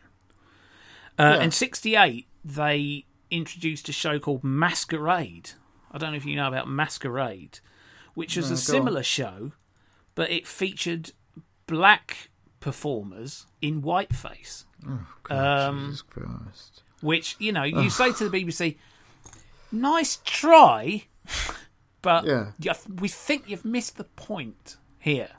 Uh, 1.19 1.37
Yeah. 1.38 1.45
In 1.45 1.50
'68, 1.50 2.26
they 2.45 3.07
introduced 3.31 3.88
a 3.88 3.93
show 3.93 4.19
called 4.19 4.45
Masquerade. 4.45 5.50
I 5.91 5.99
don't 5.99 6.11
know 6.11 6.17
if 6.17 6.25
you 6.26 6.37
know 6.37 6.49
about 6.49 6.69
Masquerade, 6.69 7.61
which 8.14 8.37
was 8.37 8.47
No, 8.47 8.50
a 8.50 8.52
on. 8.52 8.59
similar 8.59 9.02
show, 9.02 9.52
but 10.14 10.31
it 10.31 10.47
featured 10.47 11.12
black 11.67 12.29
performers 12.61 13.47
in 13.62 13.81
whiteface. 13.83 14.64
God, 15.25 15.69
Um, 15.69 15.87
Jesus 15.87 16.02
Christ. 16.02 16.83
Which 17.00 17.37
you 17.38 17.52
know, 17.52 17.64
you 17.64 17.88
say 17.91 18.12
to 18.12 18.29
the 18.29 18.31
BBC, 18.31 18.76
"Nice 19.71 20.19
try," 20.25 21.07
but 22.02 22.26
Yeah. 22.26 22.52
we 23.00 23.09
think 23.09 23.49
you've 23.49 23.64
missed 23.64 23.97
the 23.97 24.05
point 24.05 24.76
here. 24.99 25.31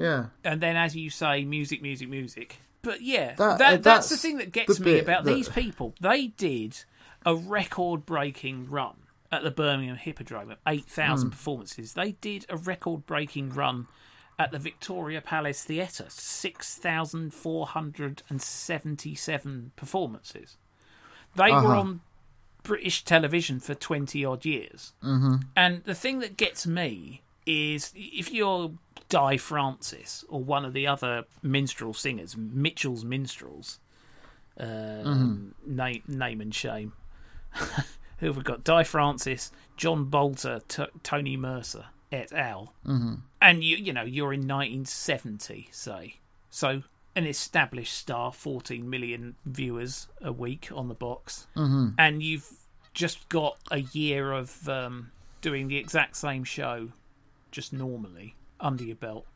Yeah. 0.00 0.26
And 0.44 0.60
then, 0.60 0.76
as 0.76 0.96
you 0.96 1.10
say, 1.10 1.44
music, 1.44 1.82
music, 1.82 2.08
music. 2.08 2.56
But 2.82 3.02
yeah, 3.02 3.34
That- 3.34 3.58
that, 3.58 3.72
uh, 3.74 3.76
that's, 3.82 4.08
the 4.08 4.16
thing 4.16 4.38
that 4.38 4.52
gets 4.52 4.80
me 4.80 4.98
about 4.98 5.24
that- 5.24 5.34
these 5.34 5.48
people. 5.48 5.94
They 6.00 6.28
did 6.28 6.84
a 7.26 7.34
record-breaking 7.36 8.70
run 8.70 8.94
at 9.32 9.42
the 9.42 9.50
Birmingham 9.50 9.96
Hippodrome 9.96 10.50
of 10.50 10.58
eight 10.66 10.86
thousand 10.86 11.28
Hmm. 11.28 11.32
performances. 11.32 11.92
They 11.94 12.12
did 12.12 12.46
a 12.48 12.56
record-breaking 12.56 13.50
run 13.50 13.86
at 14.38 14.50
the 14.52 14.58
Victoria 14.58 15.20
Palace 15.20 15.62
Theatre, 15.62 16.06
six 16.08 16.74
thousand 16.76 17.34
four 17.34 17.66
hundred 17.66 18.22
and 18.30 18.40
seventy-seven 18.40 19.72
performances. 19.76 20.56
They 21.36 21.50
were 21.52 21.58
Uh-huh. 21.58 21.80
on 21.80 22.00
British 22.62 23.04
television 23.04 23.60
for 23.60 23.74
20 23.74 24.24
odd 24.24 24.44
years. 24.44 24.92
Mm-hmm. 25.02 25.36
And 25.56 25.84
the 25.84 25.94
thing 25.94 26.18
that 26.20 26.36
gets 26.36 26.66
me 26.66 27.22
is 27.46 27.92
if 27.94 28.32
you're 28.32 28.72
Dai 29.10 29.36
Francis 29.36 30.24
or 30.28 30.42
one 30.42 30.64
of 30.64 30.72
the 30.72 30.86
other 30.86 31.24
minstrel 31.42 31.92
singers, 31.92 32.36
Mitchell's 32.36 33.04
Minstrels, 33.04 33.80
um, 34.58 35.54
name, 35.66 36.02
name 36.08 36.40
and 36.40 36.54
shame. 36.54 36.94
Who 38.18 38.26
have 38.26 38.36
we 38.36 38.42
got? 38.42 38.64
Dai 38.64 38.84
Francis, 38.84 39.50
John 39.76 40.06
Boulter, 40.06 40.60
T- 40.68 40.86
Tony 41.02 41.36
Mercer, 41.36 41.86
et 42.12 42.32
al. 42.32 42.72
Mm-hmm. 42.86 43.14
And 43.42 43.64
you, 43.64 43.76
you 43.76 43.92
know, 43.92 44.04
you're 44.04 44.32
in 44.32 44.46
1970, 44.46 45.68
say. 45.72 46.16
So 46.48 46.84
an 47.16 47.26
established 47.26 47.94
star, 47.94 48.32
14 48.32 48.88
million 48.88 49.34
viewers 49.44 50.06
a 50.22 50.32
week 50.32 50.68
on 50.72 50.88
the 50.88 50.94
box, 50.94 51.48
mm-hmm. 51.56 51.88
and 51.98 52.22
you've 52.22 52.48
just 52.94 53.28
got 53.28 53.58
a 53.72 53.80
year 53.80 54.32
of 54.32 54.68
um, 54.68 55.10
doing 55.40 55.66
the 55.66 55.78
exact 55.78 56.16
same 56.16 56.44
show, 56.44 56.90
just 57.50 57.72
normally 57.72 58.36
under 58.60 58.84
your 58.84 58.96
belt. 58.96 59.26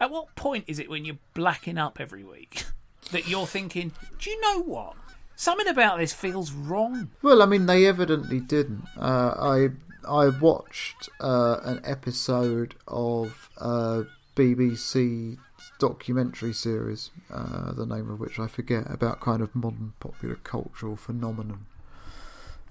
At 0.00 0.10
what 0.10 0.34
point 0.34 0.64
is 0.66 0.78
it 0.78 0.90
when 0.90 1.04
you're 1.04 1.18
blacking 1.34 1.78
up 1.78 2.00
every 2.00 2.24
week 2.24 2.64
that 3.12 3.28
you're 3.28 3.46
thinking, 3.46 3.92
do 4.18 4.30
you 4.30 4.40
know 4.40 4.62
what? 4.62 4.94
Something 5.36 5.68
about 5.68 5.98
this 5.98 6.12
feels 6.12 6.52
wrong. 6.52 7.10
Well, 7.22 7.42
I 7.42 7.46
mean, 7.46 7.66
they 7.66 7.86
evidently 7.86 8.40
didn't. 8.40 8.84
Uh, 8.96 9.34
I 9.36 9.68
I 10.08 10.28
watched 10.28 11.08
uh, 11.20 11.58
an 11.64 11.80
episode 11.84 12.74
of 12.86 13.50
uh, 13.58 14.02
BBC 14.36 15.38
documentary 15.78 16.52
series, 16.52 17.10
uh, 17.32 17.72
the 17.72 17.86
name 17.86 18.10
of 18.10 18.20
which 18.20 18.38
I 18.38 18.46
forget, 18.46 18.90
about 18.90 19.20
kind 19.20 19.42
of 19.42 19.54
modern 19.54 19.94
popular 20.00 20.36
cultural 20.36 20.96
phenomenon. 20.96 21.66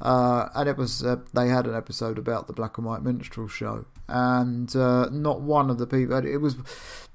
Uh, 0.04 0.50
and 0.54 0.68
it 0.68 0.78
was 0.78 1.02
uh, 1.02 1.16
they 1.34 1.48
had 1.48 1.66
an 1.66 1.74
episode 1.74 2.18
about 2.18 2.48
the 2.48 2.54
black 2.54 2.78
and 2.78 2.86
white 2.86 3.02
minstrel 3.02 3.48
show, 3.48 3.86
and 4.10 4.76
uh, 4.76 5.08
not 5.10 5.40
one 5.40 5.70
of 5.70 5.78
the 5.78 5.88
people. 5.88 6.18
It 6.26 6.42
was, 6.42 6.58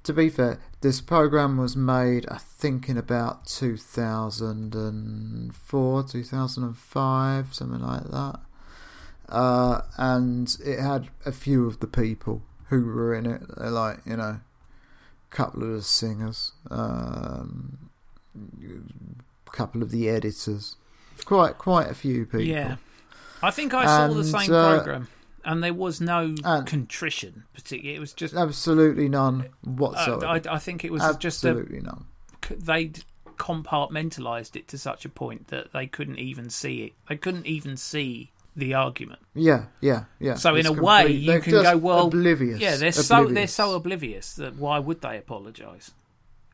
to 0.05 0.13
be 0.15 0.31
fair, 0.31 0.59
this 0.81 1.03
program 1.03 1.59
was 1.59 1.77
made, 1.77 2.27
I 2.31 2.39
think, 2.39 2.89
in 2.89 2.97
about 2.97 3.47
two 3.47 3.77
thousand 3.77 4.75
and 4.75 5.55
four, 5.55 6.03
two 6.03 6.25
thousand 6.25 6.65
and 6.65 6.79
five, 6.79 7.53
something 7.53 7.83
like 7.83 8.05
that. 8.05 8.41
Uh, 9.29 9.83
and 9.99 10.57
it 10.65 10.81
had 10.81 11.09
a 11.27 11.33
few 11.33 11.67
of 11.67 11.81
the 11.81 11.87
people 11.87 12.41
who 12.69 12.87
were 12.87 13.15
in 13.15 13.27
it, 13.27 13.43
They're 13.59 13.71
like 13.71 13.99
you 14.07 14.17
know, 14.17 14.41
a 14.41 14.41
couple 15.31 15.63
of 15.63 15.69
the 15.69 15.83
singers, 15.83 16.53
um, 16.71 17.91
a 19.47 19.51
couple 19.51 19.83
of 19.83 19.91
the 19.91 20.09
editors, 20.09 20.77
quite 21.25 21.59
quite 21.59 21.91
a 21.91 21.95
few 21.95 22.25
people. 22.25 22.41
Yeah. 22.43 22.77
I 23.43 23.51
think 23.51 23.73
I 23.75 23.87
saw 23.87 24.13
the 24.13 24.25
same 24.25 24.53
uh, 24.53 24.75
program, 24.77 25.09
and 25.45 25.63
there 25.63 25.73
was 25.75 26.01
no 26.01 26.35
and- 26.45 26.67
contrition, 26.67 27.45
particularly. 27.55 27.97
It 27.97 28.01
was 28.01 28.13
just. 28.13 28.35
Absolutely 28.35 29.09
none 29.09 29.43
Uh, 29.43 29.71
whatsoever. 29.71 30.27
I, 30.27 30.41
I 30.51 30.59
think 30.59 30.85
it 30.85 30.91
was 30.93 31.03
just 31.19 31.45
a, 31.45 31.51
Absolutely 31.51 31.81
none. 31.81 32.05
they'd 32.51 33.05
compartmentalized 33.37 34.57
it 34.57 34.67
to 34.69 34.79
such 34.79 35.05
a 35.05 35.09
point 35.09 35.49
that 35.49 35.73
they 35.73 35.87
couldn't 35.87 36.19
even 36.19 36.51
see 36.51 36.83
it. 36.85 36.93
They 37.09 37.17
couldn't 37.17 37.47
even 37.47 37.77
see 37.77 38.33
the 38.57 38.75
argument. 38.75 39.21
Yeah, 39.35 39.67
yeah, 39.81 40.05
yeah. 40.19 40.35
So 40.35 40.55
in 40.55 40.61
It's 40.67 40.69
a 40.69 40.73
way, 40.73 41.07
you 41.13 41.41
can 41.41 41.53
just 41.53 41.65
go, 41.73 41.77
well, 41.79 42.07
oblivious. 42.09 42.59
Yeah, 42.59 42.77
they're 42.77 42.91
so 42.91 43.03
they're 43.03 43.23
oblivious. 43.23 43.55
so 43.55 43.75
oblivious 43.75 44.35
that 44.35 44.57
why 44.57 44.81
would 44.81 45.01
they 45.01 45.17
apologise? 45.17 45.93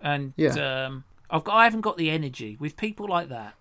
And 0.02 0.34
Yeah. 0.36 0.84
um, 0.86 1.04
I've 1.30 1.44
got, 1.44 1.54
I 1.54 1.64
haven't 1.64 1.80
got 1.80 1.96
the 1.96 2.10
energy 2.10 2.58
with 2.60 2.76
people 2.76 3.08
like 3.08 3.30
that 3.30 3.54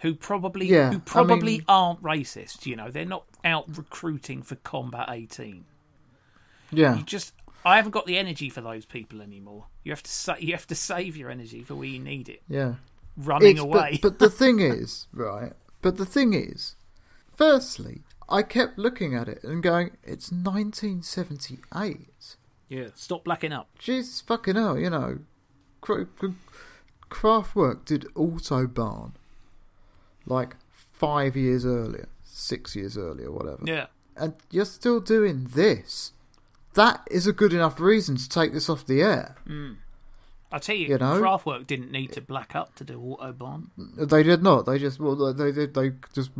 who 0.00 0.14
probably 0.14 0.66
Yeah, 0.66 0.90
who 0.90 0.96
I 0.96 1.00
probably 1.00 1.58
mean- 1.58 1.64
aren't 1.68 2.02
racist. 2.02 2.66
You 2.66 2.76
know, 2.76 2.90
they're 2.90 3.04
not 3.04 3.24
out 3.44 3.76
recruiting 3.76 4.42
for 4.42 4.56
Combat 4.56 5.08
18. 5.10 5.64
Yeah, 6.70 6.96
You 6.98 7.02
just 7.04 7.32
I 7.64 7.76
haven't 7.76 7.90
got 7.92 8.06
the 8.06 8.18
energy 8.18 8.50
for 8.50 8.60
those 8.60 8.84
people 8.84 9.20
anymore. 9.20 9.66
You 9.84 9.92
have 9.92 10.02
to 10.02 10.10
sa- 10.10 10.36
you 10.38 10.52
have 10.52 10.66
to 10.68 10.74
save 10.74 11.16
your 11.16 11.30
energy 11.30 11.62
for 11.62 11.74
where 11.74 11.88
you 11.88 11.98
need 11.98 12.28
it. 12.28 12.42
yeah. 12.48 12.74
Running 13.16 13.56
It's- 13.56 13.64
away. 13.64 13.98
But, 14.00 14.12
but 14.12 14.18
the 14.20 14.30
thing 14.44 14.60
is, 14.60 15.06
right? 15.12 15.52
But 15.82 15.96
the 15.96 16.06
thing 16.06 16.34
is, 16.34 16.76
firstly, 17.36 18.02
I 18.28 18.42
kept 18.42 18.78
looking 18.78 19.14
at 19.14 19.28
it 19.28 19.42
and 19.42 19.62
going, 19.62 19.96
"It's 20.04 20.30
1978." 20.30 22.36
yeah, 22.68 22.88
stop 22.94 23.24
blacking 23.24 23.52
up. 23.52 23.68
Jesus 23.78 24.20
fucking 24.20 24.54
hell, 24.56 24.78
you 24.78 24.90
know. 24.90 25.18
Cra- 25.80 26.06
Cra- 26.06 26.34
Kraftwerk 27.10 27.84
did 27.84 28.02
Autobahn 28.14 29.12
like 30.28 30.56
five 30.70 31.36
years 31.36 31.64
earlier, 31.66 32.08
six 32.24 32.76
years 32.76 32.96
earlier, 32.96 33.30
whatever. 33.30 33.62
Yeah. 33.64 33.86
and 34.16 34.34
you're 34.50 34.64
still 34.64 35.00
doing 35.00 35.48
this. 35.54 36.12
That 36.74 37.06
is 37.10 37.26
a 37.26 37.32
good 37.32 37.52
enough 37.52 37.80
reason 37.80 38.16
to 38.16 38.28
take 38.28 38.52
this 38.52 38.68
off 38.68 38.86
the 38.86 39.02
air. 39.02 39.36
Mm. 39.48 39.76
I 40.50 40.58
tell 40.58 40.76
you, 40.76 40.88
You 40.88 40.98
know? 40.98 41.20
Kraftwerk 41.20 41.66
didn't 41.66 41.90
need 41.90 42.12
to 42.12 42.20
black 42.20 42.54
up 42.56 42.74
to 42.76 42.84
do 42.84 42.98
Autobahn. 43.20 43.68
They 43.76 44.22
did 44.22 44.42
not. 44.42 44.64
They 44.66 44.78
just 44.78 44.98
well, 44.98 45.14
they 45.34 45.50
they 45.50 45.66
they 45.66 45.92
just 46.14 46.30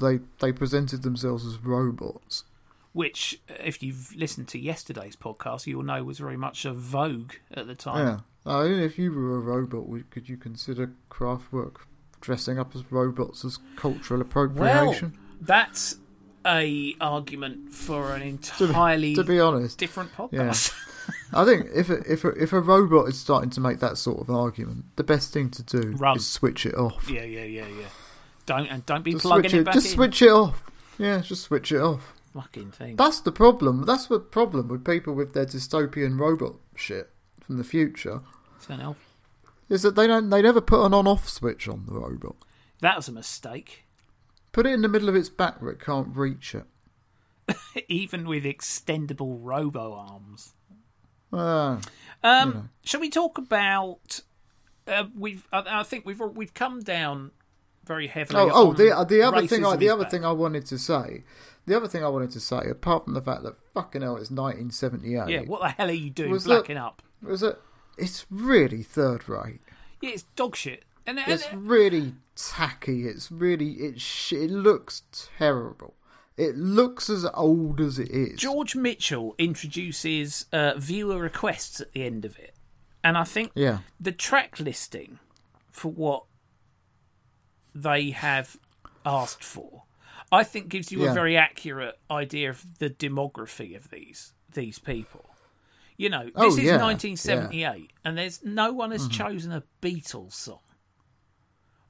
they 0.00 0.20
they 0.40 0.52
presented 0.52 1.02
themselves 1.02 1.44
as 1.44 1.58
robots. 1.58 2.44
which, 2.92 3.40
if 3.48 3.82
you've 3.82 4.14
listened 4.16 4.48
to 4.48 4.58
yesterday's 4.58 5.16
podcast, 5.16 5.66
you'll 5.66 5.82
know 5.82 6.02
was 6.02 6.18
very 6.18 6.36
much 6.36 6.64
a 6.64 6.72
vogue 6.72 7.34
at 7.52 7.66
the 7.66 7.74
time. 7.74 8.06
Yeah. 8.46 8.52
I 8.52 8.68
mean, 8.68 8.80
if 8.80 8.98
you 8.98 9.12
were 9.12 9.36
a 9.36 9.40
robot, 9.40 9.84
could 10.10 10.28
you 10.28 10.36
consider 10.38 10.92
Kraftwerk 11.10 11.76
dressing 12.20 12.58
up 12.58 12.74
as 12.74 12.90
robots 12.90 13.44
as 13.44 13.58
cultural 13.76 14.20
appropriation. 14.20 15.12
Well, 15.16 15.36
that's 15.40 15.96
a 16.46 16.94
argument 17.00 17.72
for 17.72 18.14
an 18.14 18.22
entirely 18.22 19.14
to 19.14 19.24
be 19.24 19.38
honest, 19.40 19.78
different 19.78 20.12
podcast. 20.14 20.74
I 21.32 21.44
think 21.44 21.66
if 21.74 21.90
a, 21.90 21.98
if 22.10 22.24
a, 22.24 22.28
if 22.30 22.52
a 22.52 22.60
robot 22.60 23.08
is 23.08 23.18
starting 23.18 23.50
to 23.50 23.60
make 23.60 23.80
that 23.80 23.98
sort 23.98 24.20
of 24.20 24.30
argument, 24.30 24.84
the 24.96 25.04
best 25.04 25.32
thing 25.32 25.50
to 25.50 25.62
do 25.62 25.92
Run. 25.96 26.16
is 26.16 26.26
switch 26.26 26.64
it 26.66 26.74
off. 26.74 27.08
yeah, 27.10 27.22
yeah, 27.24 27.44
yeah, 27.44 27.66
yeah. 27.66 27.86
Don't 28.46 28.66
and 28.68 28.84
don't 28.86 29.02
be 29.02 29.12
Just 29.12 29.24
plugging 29.24 29.50
it 29.50 29.54
it. 29.58 29.64
back 29.64 29.74
Just 29.74 29.88
in. 29.88 29.92
switch 29.92 30.22
it 30.22 30.30
off. 30.30 30.70
Yeah, 30.98 31.20
just 31.20 31.42
switch 31.44 31.70
it 31.72 31.80
off. 31.80 32.14
fucking 32.34 32.72
thing. 32.72 32.96
That's 32.96 33.20
the 33.20 33.32
problem. 33.32 33.84
That's 33.84 34.06
the 34.06 34.18
problem 34.20 34.68
with 34.68 34.84
people 34.84 35.14
with 35.14 35.34
their 35.34 35.46
dystopian 35.46 36.18
robot 36.18 36.54
shit 36.76 37.10
from 37.42 37.58
the 37.58 37.64
future. 37.64 38.20
Turn 38.66 38.80
it 38.80 38.84
off. 38.86 38.96
Is 39.68 39.82
that 39.82 39.94
they 39.96 40.06
don't 40.06 40.30
they 40.30 40.40
never 40.42 40.60
put 40.60 40.84
an 40.84 40.94
on 40.94 41.06
off 41.06 41.28
switch 41.28 41.68
on 41.68 41.84
the 41.86 41.92
robot. 41.92 42.36
That 42.80 42.96
was 42.96 43.08
a 43.08 43.12
mistake. 43.12 43.84
Put 44.52 44.66
it 44.66 44.72
in 44.72 44.82
the 44.82 44.88
middle 44.88 45.08
of 45.08 45.14
its 45.16 45.28
back 45.28 45.60
where 45.60 45.70
it 45.72 45.80
can't 45.80 46.16
reach 46.16 46.54
it. 46.54 46.64
Even 47.88 48.26
with 48.26 48.44
extendable 48.44 49.38
robo 49.40 49.92
arms. 49.94 50.54
Ah, 51.32 51.80
Um, 52.22 52.70
Shall 52.84 53.00
we 53.00 53.10
talk 53.10 53.36
about? 53.38 54.20
Uh, 54.86 55.04
we've. 55.14 55.46
I, 55.52 55.80
I 55.80 55.82
think 55.82 56.06
we've 56.06 56.18
we've 56.20 56.54
come 56.54 56.80
down 56.80 57.32
very 57.84 58.06
heavily. 58.06 58.40
oh, 58.40 58.50
oh, 58.52 58.72
the 58.72 59.04
the 59.08 59.22
other 59.22 59.46
thing, 59.46 59.64
I, 59.66 59.76
the 59.76 59.90
other 59.90 60.04
bad. 60.04 60.10
thing 60.10 60.24
I 60.24 60.32
wanted 60.32 60.64
to 60.66 60.78
say, 60.78 61.24
the 61.66 61.76
other 61.76 61.88
thing 61.88 62.02
I 62.02 62.08
wanted 62.08 62.30
to 62.30 62.40
say, 62.40 62.60
apart 62.70 63.04
from 63.04 63.12
the 63.14 63.20
fact 63.20 63.42
that 63.42 63.56
fucking 63.74 64.00
hell, 64.00 64.16
it's 64.16 64.30
1978. 64.30 65.28
Yeah, 65.28 65.40
what 65.42 65.60
the 65.60 65.68
hell 65.68 65.88
are 65.88 65.92
you 65.92 66.08
doing, 66.10 66.34
blacking 66.38 66.76
that- 66.76 66.82
up? 66.84 67.02
was 67.22 67.42
it? 67.42 67.60
It's 67.98 68.26
really 68.30 68.82
third 68.82 69.28
rate. 69.28 69.60
Yeah, 70.00 70.10
it's 70.10 70.24
dog 70.36 70.56
shit. 70.56 70.84
And, 71.06 71.18
and 71.18 71.32
It's 71.32 71.52
really 71.52 72.14
tacky. 72.36 73.06
It's 73.06 73.32
really 73.32 73.72
it. 73.72 74.00
Sh- 74.00 74.34
it 74.34 74.50
looks 74.50 75.02
terrible. 75.38 75.94
It 76.36 76.56
looks 76.56 77.10
as 77.10 77.26
old 77.34 77.80
as 77.80 77.98
it 77.98 78.10
is. 78.10 78.38
George 78.38 78.76
Mitchell 78.76 79.34
introduces 79.38 80.46
uh, 80.52 80.74
viewer 80.76 81.18
requests 81.18 81.80
at 81.80 81.92
the 81.92 82.04
end 82.04 82.24
of 82.24 82.38
it, 82.38 82.54
and 83.02 83.18
I 83.18 83.24
think 83.24 83.50
Yeah, 83.54 83.78
the 83.98 84.12
track 84.12 84.60
listing 84.60 85.18
for 85.72 85.90
what 85.90 86.24
they 87.74 88.10
have 88.10 88.56
asked 89.04 89.42
for, 89.42 89.84
I 90.30 90.44
think 90.44 90.68
gives 90.68 90.92
you 90.92 91.08
a 91.08 91.12
very 91.12 91.36
accurate 91.36 91.98
idea 92.10 92.50
of 92.50 92.78
the 92.78 92.90
demography 92.90 93.74
of 93.74 93.90
these 93.90 94.32
these 94.52 94.78
people. 94.78 95.27
You 95.98 96.08
know, 96.08 96.24
this 96.24 96.32
Oh, 96.36 96.46
is 96.46 96.58
yeah, 96.58 96.80
1978, 96.80 97.90
and 98.04 98.16
there's 98.16 98.42
no 98.44 98.72
one 98.72 98.92
has 98.92 99.02
mm-hmm. 99.02 99.10
chosen 99.10 99.52
a 99.52 99.64
Beatles 99.82 100.32
song 100.32 100.60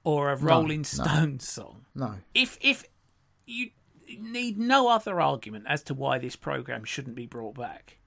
or 0.02 0.32
a 0.32 0.36
Rolling 0.36 0.80
no. 0.80 0.82
Stones 0.84 1.46
song. 1.46 1.84
no. 1.94 2.14
If 2.34 2.58
if 2.62 2.84
you 3.46 3.70
need 4.18 4.58
no 4.58 4.88
other 4.88 5.20
argument 5.20 5.66
as 5.68 5.82
to 5.84 5.94
why 5.94 6.18
this 6.18 6.36
program 6.36 6.84
shouldn't 6.84 7.16
be 7.16 7.26
brought 7.26 7.54
back, 7.56 7.98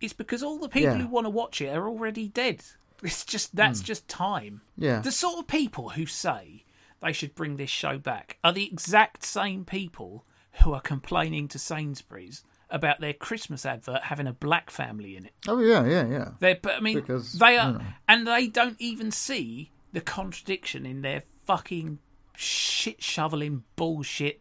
it's 0.00 0.14
because 0.14 0.42
all 0.42 0.58
the 0.58 0.68
people 0.68 0.96
Yeah. 0.96 1.02
who 1.02 1.08
want 1.08 1.26
to 1.26 1.30
watch 1.30 1.60
it 1.60 1.76
are 1.76 1.86
already 1.88 2.28
dead. 2.28 2.64
It's 3.00 3.24
just 3.24 3.54
that's 3.54 3.80
mm. 3.80 3.84
just 3.84 4.08
time. 4.08 4.62
Yeah. 4.76 4.98
The 5.00 5.12
sort 5.12 5.38
of 5.38 5.46
people 5.46 5.90
who 5.90 6.04
say 6.06 6.64
they 7.00 7.12
should 7.12 7.36
bring 7.36 7.56
this 7.56 7.70
show 7.70 7.96
back 7.96 8.38
are 8.42 8.52
the 8.52 8.66
exact 8.66 9.22
same 9.24 9.64
people 9.64 10.24
who 10.64 10.72
are 10.72 10.80
complaining 10.80 11.46
to 11.48 11.60
Sainsbury's 11.60 12.42
about 12.70 13.00
their 13.00 13.12
Christmas 13.14 13.64
advert 13.64 14.02
having 14.04 14.26
a 14.26 14.32
black 14.32 14.70
family 14.70 15.16
in 15.16 15.26
it. 15.26 15.32
Oh 15.46 15.58
yeah, 15.60 15.84
yeah, 15.86 16.06
yeah. 16.40 16.54
But 16.60 16.74
I 16.74 16.80
mean, 16.80 16.94
Because, 17.00 17.32
they 17.34 17.56
are, 17.56 17.72
you 17.72 17.78
know. 17.78 17.84
and 18.08 18.26
they 18.26 18.46
don't 18.46 18.76
even 18.78 19.10
see 19.10 19.70
the 19.92 20.00
contradiction 20.00 20.84
in 20.84 21.02
their 21.02 21.22
fucking 21.46 21.98
shit 22.36 23.02
shoveling 23.02 23.64
bullshit, 23.76 24.40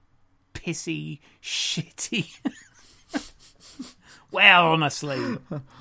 pissy, 0.54 1.20
shitty. 1.42 2.40
well, 4.32 4.68
honestly, 4.68 5.38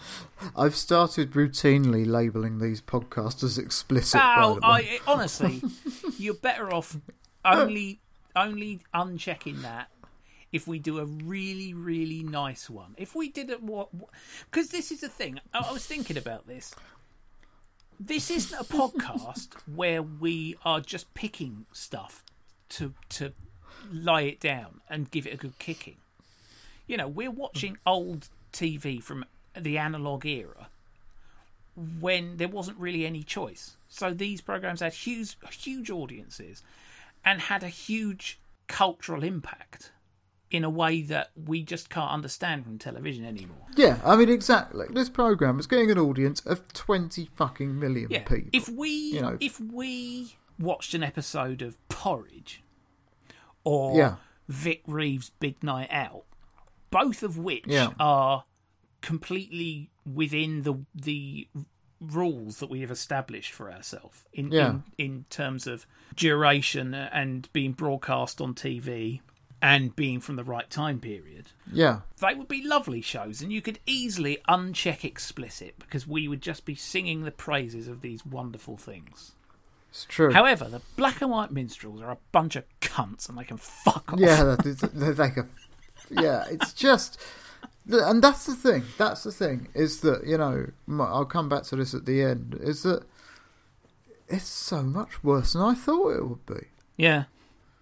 I've 0.56 0.76
started 0.76 1.32
routinely 1.32 2.06
labelling 2.06 2.58
these 2.58 2.80
podcasts 2.80 3.42
as 3.42 3.58
explicit. 3.58 4.20
oh, 4.22 4.58
by 4.60 4.82
the 4.82 4.86
way. 4.86 4.98
I, 5.06 5.12
honestly, 5.12 5.62
you're 6.18 6.34
better 6.34 6.72
off 6.72 6.96
only 7.44 8.00
only 8.34 8.80
unchecking 8.94 9.62
that 9.62 9.88
if 10.52 10.66
we 10.66 10.78
do 10.78 10.98
a 10.98 11.04
really 11.04 11.74
really 11.74 12.22
nice 12.22 12.70
one. 12.70 12.94
If 12.96 13.14
we 13.14 13.28
did 13.28 13.50
it, 13.50 13.62
what? 13.62 13.88
Because 14.50 14.68
this 14.68 14.90
is 14.90 15.00
the 15.00 15.08
thing. 15.08 15.40
I, 15.52 15.66
I 15.68 15.72
was 15.72 15.86
thinking 15.86 16.16
about 16.16 16.46
this. 16.46 16.74
This 17.98 18.30
isn't 18.30 18.60
a 18.60 18.64
podcast 18.64 19.48
where 19.74 20.02
we 20.02 20.56
are 20.64 20.80
just 20.80 21.12
picking 21.14 21.66
stuff 21.72 22.24
to 22.70 22.94
to 23.10 23.32
lie 23.92 24.22
it 24.22 24.40
down 24.40 24.80
and 24.88 25.10
give 25.10 25.26
it 25.26 25.34
a 25.34 25.36
good 25.36 25.58
kicking. 25.58 25.96
You 26.86 26.96
know, 26.96 27.08
we're 27.08 27.30
watching 27.30 27.74
mm. 27.74 27.78
old 27.86 28.28
TV 28.52 29.02
from 29.02 29.24
the 29.54 29.78
analog 29.78 30.24
era 30.24 30.68
when 31.76 32.38
there 32.38 32.48
wasn't 32.48 32.78
really 32.78 33.04
any 33.04 33.22
choice. 33.22 33.76
So 33.88 34.12
these 34.12 34.40
programs 34.40 34.80
had 34.80 34.94
huge, 34.94 35.36
huge 35.50 35.90
audiences 35.90 36.62
and 37.24 37.40
had 37.40 37.62
a 37.62 37.68
huge 37.68 38.38
cultural 38.66 39.22
impact 39.22 39.92
in 40.50 40.62
a 40.64 40.70
way 40.70 41.02
that 41.02 41.30
we 41.34 41.62
just 41.62 41.90
can't 41.90 42.10
understand 42.12 42.64
from 42.64 42.78
television 42.78 43.24
anymore. 43.24 43.66
yeah, 43.76 43.98
I 44.04 44.16
mean 44.16 44.28
exactly. 44.28 44.86
This 44.90 45.08
program 45.08 45.58
is 45.58 45.66
getting 45.66 45.90
an 45.90 45.98
audience 45.98 46.40
of 46.46 46.66
twenty 46.72 47.28
fucking 47.34 47.78
million 47.78 48.08
Yeah, 48.10 48.22
people. 48.24 48.50
if 48.52 48.68
we 48.68 48.88
you 48.90 49.20
know. 49.20 49.36
if 49.40 49.58
we 49.60 50.36
watched 50.58 50.94
an 50.94 51.02
episode 51.02 51.62
of 51.62 51.76
Porridge 51.88 52.62
or 53.64 53.96
Yeah. 53.96 54.16
Vic 54.48 54.82
Reeves' 54.86 55.30
Big 55.40 55.62
Night 55.62 55.88
Out, 55.90 56.24
both 56.90 57.22
of 57.24 57.36
which 57.36 57.64
Yeah. 57.66 57.90
are 57.98 58.44
completely 59.00 59.90
within 60.04 60.62
the 60.62 60.84
the 60.94 61.48
rules 62.00 62.58
that 62.60 62.68
we 62.68 62.80
have 62.82 62.90
established 62.90 63.52
for 63.52 63.72
ourselves 63.72 64.24
in, 64.32 64.52
Yeah. 64.52 64.68
in 64.70 64.82
in 64.98 65.24
terms 65.30 65.66
of 65.66 65.86
duration 66.14 66.92
and 66.94 67.48
being 67.52 67.72
broadcast 67.72 68.40
on 68.40 68.54
TV 68.54 69.20
and 69.62 69.96
being 69.96 70.20
from 70.20 70.36
the 70.36 70.44
right 70.44 70.70
time 70.70 71.00
period 71.00 71.46
yeah, 71.72 72.00
they 72.20 72.34
would 72.34 72.48
be 72.48 72.62
lovely 72.62 73.00
shows 73.00 73.40
and 73.40 73.52
you 73.52 73.62
could 73.62 73.78
easily 73.86 74.38
uncheck 74.48 75.04
explicit 75.04 75.74
because 75.78 76.06
we 76.06 76.28
would 76.28 76.42
just 76.42 76.64
be 76.64 76.74
singing 76.74 77.24
the 77.24 77.30
praises 77.30 77.88
of 77.88 78.02
these 78.02 78.24
wonderful 78.26 78.76
things 78.76 79.32
it's 79.90 80.04
true. 80.04 80.32
however 80.32 80.66
the 80.66 80.82
black 80.96 81.22
and 81.22 81.30
white 81.30 81.50
minstrels 81.50 82.02
are 82.02 82.10
a 82.10 82.18
bunch 82.32 82.54
of 82.54 82.64
cunts 82.80 83.28
and 83.28 83.38
they 83.38 83.44
can 83.44 83.56
fuck 83.56 84.12
off 84.12 84.18
yeah, 84.18 84.56
they're 84.62 85.14
like 85.14 85.36
a, 85.38 85.46
yeah, 86.10 86.44
it's 86.50 86.72
just, 86.72 87.20
and 87.88 88.22
that's 88.22 88.46
the 88.46 88.54
thing. 88.54 88.84
That's 88.98 89.24
the 89.24 89.32
thing 89.32 89.68
is 89.74 90.00
that 90.00 90.26
you 90.26 90.38
know 90.38 90.66
I'll 91.00 91.24
come 91.24 91.48
back 91.48 91.64
to 91.64 91.76
this 91.76 91.94
at 91.94 92.06
the 92.06 92.22
end. 92.22 92.58
Is 92.60 92.82
that 92.82 93.04
it's 94.28 94.48
so 94.48 94.82
much 94.82 95.22
worse 95.22 95.52
than 95.52 95.62
I 95.62 95.74
thought 95.74 96.16
it 96.16 96.28
would 96.28 96.46
be. 96.46 96.66
yeah 96.96 97.24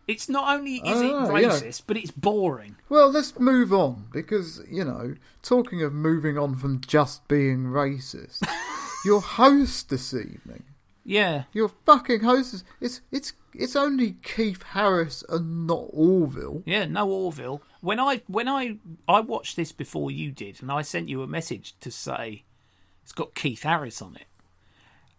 it's 0.06 0.28
not 0.28 0.54
only 0.56 0.76
is 0.76 1.00
it 1.00 1.12
ah, 1.12 1.34
yeah. 1.36 1.48
racist 1.48 1.82
but 1.86 1.96
it's 1.96 2.10
boring 2.10 2.76
Well, 2.88 3.10
let's 3.10 3.38
move 3.38 3.72
on 3.72 4.06
because 4.12 4.62
you 4.70 4.84
know, 4.84 5.14
talking 5.42 5.82
of 5.82 5.92
moving 5.92 6.36
on 6.38 6.56
from 6.56 6.80
just 6.80 7.26
being 7.28 7.64
racist, 7.64 8.46
your 9.04 9.20
host 9.20 9.88
this 9.90 10.12
evening, 10.14 10.64
yeah 11.04 11.44
your 11.52 11.70
fucking 11.86 12.20
host 12.20 12.54
is 12.54 12.64
it's 12.80 13.00
it's 13.12 13.32
it's 13.54 13.76
only 13.76 14.16
Keith 14.22 14.62
Harris 14.62 15.22
and 15.28 15.66
not 15.66 15.86
Orville. 15.92 16.62
yeah 16.66 16.86
no 16.86 17.08
orville 17.08 17.60
when 17.82 18.00
i 18.00 18.22
when 18.26 18.48
i 18.48 18.76
i 19.06 19.20
watched 19.20 19.54
this 19.56 19.70
before 19.70 20.10
you 20.10 20.32
did 20.32 20.60
and 20.62 20.72
i 20.72 20.80
sent 20.82 21.08
you 21.10 21.22
a 21.22 21.26
message 21.26 21.74
to 21.80 21.90
say 21.90 22.44
it's 23.02 23.12
got 23.12 23.34
keith 23.34 23.62
harris 23.64 24.00
on 24.00 24.16
it 24.16 24.26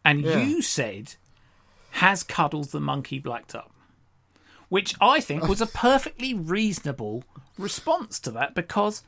and 0.04 0.22
Yeah. 0.24 0.40
you 0.40 0.62
said 0.64 1.16
has 1.92 2.24
cuddles 2.24 2.72
the 2.72 2.80
monkey 2.82 3.20
blacked 3.20 3.54
up 3.54 3.72
which 4.70 4.96
i 5.02 5.20
think 5.20 5.48
was 5.48 5.62
a 5.62 5.66
perfectly 5.68 6.34
reasonable 6.34 7.24
response 7.58 8.20
to 8.20 8.32
that 8.32 8.54
because 8.56 9.04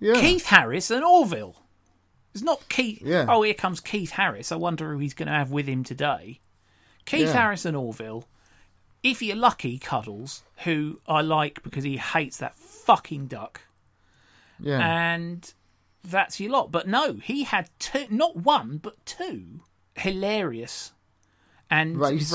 Yeah, 0.00 0.20
keith 0.20 0.46
harris 0.46 0.90
and 0.90 1.04
orville 1.04 1.56
it's 2.34 2.42
not 2.42 2.68
keith 2.68 3.00
Yeah. 3.02 3.26
oh 3.28 3.42
here 3.42 3.54
comes 3.54 3.80
keith 3.80 4.10
harris 4.12 4.50
i 4.52 4.56
wonder 4.56 4.92
who 4.92 4.98
he's 4.98 5.14
going 5.14 5.28
to 5.28 5.32
have 5.34 5.50
with 5.50 5.66
him 5.66 5.84
today 5.84 6.40
keith 7.04 7.28
Yeah. 7.28 7.32
harris 7.32 7.64
and 7.64 7.76
orville 7.76 8.26
if 9.02 9.22
you're 9.22 9.36
lucky 9.36 9.78
cuddles 9.78 10.42
who 10.64 11.00
i 11.06 11.20
like 11.20 11.62
because 11.62 11.84
he 11.84 11.96
hates 11.96 12.36
that 12.38 12.56
fucking 12.58 13.26
duck 13.26 13.60
yeah, 14.58 14.78
and 15.12 15.52
that's 16.02 16.40
your 16.40 16.50
lot. 16.50 16.72
But 16.72 16.88
no, 16.88 17.14
he 17.22 17.42
had 17.44 17.68
two, 17.78 18.06
not 18.08 18.36
one, 18.38 18.78
but 18.78 19.04
two 19.04 19.60
hilarious 19.96 20.92
and 21.70 21.96
Racist. 21.98 22.32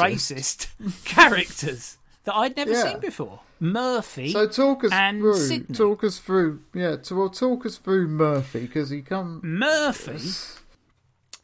racist, 0.77 1.03
characters 1.05 1.97
that 2.23 2.35
I'd 2.35 2.55
never 2.55 2.71
Yeah. 2.71 2.83
seen 2.91 2.99
before. 2.99 3.41
Murphy 3.59 4.31
So 4.31 4.47
talk 4.47 4.83
us 4.83 4.91
and 4.91 5.19
through. 5.21 5.35
Sydney. 5.37 5.75
Talk 5.75 6.03
us 6.03 6.17
through. 6.19 6.61
Yeah, 6.73 6.95
to, 6.97 7.15
well, 7.15 7.29
talk 7.29 7.65
us 7.65 7.77
through 7.77 8.07
Murphy 8.07 8.61
because 8.61 8.89
he 8.89 9.01
come. 9.01 9.39
Murphy 9.43 10.19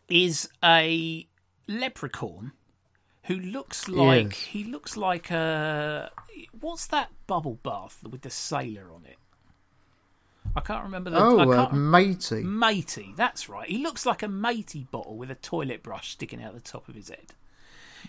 is 0.10 0.50
a 0.64 1.28
leprechaun 1.68 2.54
who 3.24 3.36
looks 3.36 3.88
like 3.88 4.26
Yes. 4.30 4.38
he 4.40 4.64
looks 4.64 4.96
like 4.98 5.30
a 5.32 6.10
what's 6.60 6.88
that 6.88 7.10
bubble 7.28 7.60
bath 7.62 8.00
with 8.10 8.22
the 8.22 8.30
sailor 8.30 8.92
on 8.94 9.06
it? 9.06 9.18
I 10.56 10.62
can't 10.62 10.84
remember 10.86 11.10
the. 11.12 11.20
Oh, 11.20 11.52
uh, 11.52 11.70
matey. 11.74 12.42
Matey, 12.42 13.14
that's 13.16 13.48
right. 13.50 13.70
He 13.70 13.78
looks 13.80 14.06
like 14.08 14.24
a 14.24 14.28
matey 14.28 14.88
bottle 14.90 15.18
with 15.18 15.30
a 15.30 15.36
toilet 15.36 15.84
brush 15.84 16.12
sticking 16.12 16.42
out 16.42 16.54
the 16.56 16.62
top 16.62 16.88
of 16.88 16.96
his 16.96 17.10
head. 17.10 17.34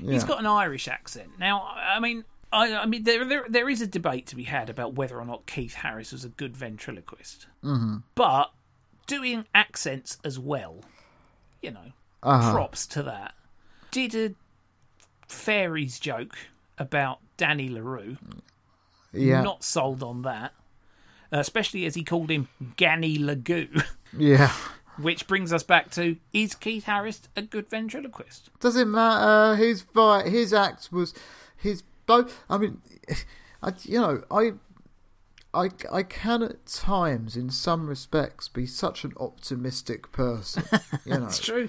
Yeah. 0.01 0.13
He's 0.13 0.25
got 0.25 0.39
an 0.39 0.47
Irish 0.47 0.87
accent. 0.89 1.39
Now, 1.39 1.63
I 1.77 1.99
mean, 2.01 2.25
I, 2.53 2.75
I 2.75 2.87
mean, 2.87 3.03
there, 3.05 3.25
there 3.25 3.45
there 3.49 3.69
is 3.69 3.81
a 3.83 3.87
debate 3.87 4.27
to 4.29 4.37
be 4.37 4.45
had 4.45 4.71
about 4.71 4.95
whether 4.95 5.19
or 5.19 5.25
not 5.25 5.47
Keith 5.47 5.75
Harris 5.75 6.13
was 6.13 6.25
a 6.25 6.29
good 6.31 6.57
ventriloquist. 6.57 7.47
Mm-hmm. 7.65 7.97
But 8.15 8.51
doing 9.07 9.45
accents 9.55 10.19
as 10.25 10.39
well, 10.39 10.81
you 11.63 11.71
know, 11.71 11.93
Uh-huh. 12.23 12.53
props 12.53 12.87
to 12.89 13.03
that. 13.05 13.35
Did 13.91 14.15
a 14.15 14.35
fairies 15.27 15.99
joke 15.99 16.37
about 16.79 17.19
Danny 17.37 17.69
La 17.69 17.81
Rue. 17.81 18.17
Yeah, 19.13 19.43
Not 19.43 19.65
sold 19.65 20.03
on 20.03 20.23
that. 20.23 20.53
Uh, 21.33 21.39
especially 21.41 21.85
as 21.85 21.95
he 21.95 22.03
called 22.05 22.31
him 22.31 22.49
Ganny 22.79 23.19
Lagoo, 23.19 23.83
yeah. 24.17 24.51
which 24.97 25.27
brings 25.27 25.53
us 25.53 25.63
back 25.63 25.91
to 25.91 26.17
is 26.33 26.55
Keith 26.55 26.85
Harris 26.85 27.21
a 27.37 27.43
good 27.43 27.69
ventriloquist? 27.69 28.49
Does 28.61 28.77
it 28.77 28.87
matter? 28.87 29.55
His 29.57 29.85
his 30.25 30.55
act 30.55 30.89
was 30.91 31.13
his 31.55 31.83
both. 32.09 32.43
I 32.51 32.59
mean, 32.59 32.83
I, 33.63 33.73
you 33.83 34.01
know, 34.01 34.23
I, 34.31 34.53
I, 35.55 35.71
I 35.93 36.03
can 36.03 36.43
at 36.43 36.67
times, 36.67 37.37
in 37.37 37.51
some 37.51 37.87
respects, 37.87 38.49
be 38.49 38.67
such 38.67 39.05
an 39.05 39.13
optimistic 39.19 40.11
person. 40.11 40.65
You 41.05 41.19
know, 41.19 41.27
It's 41.27 41.39
true. 41.39 41.69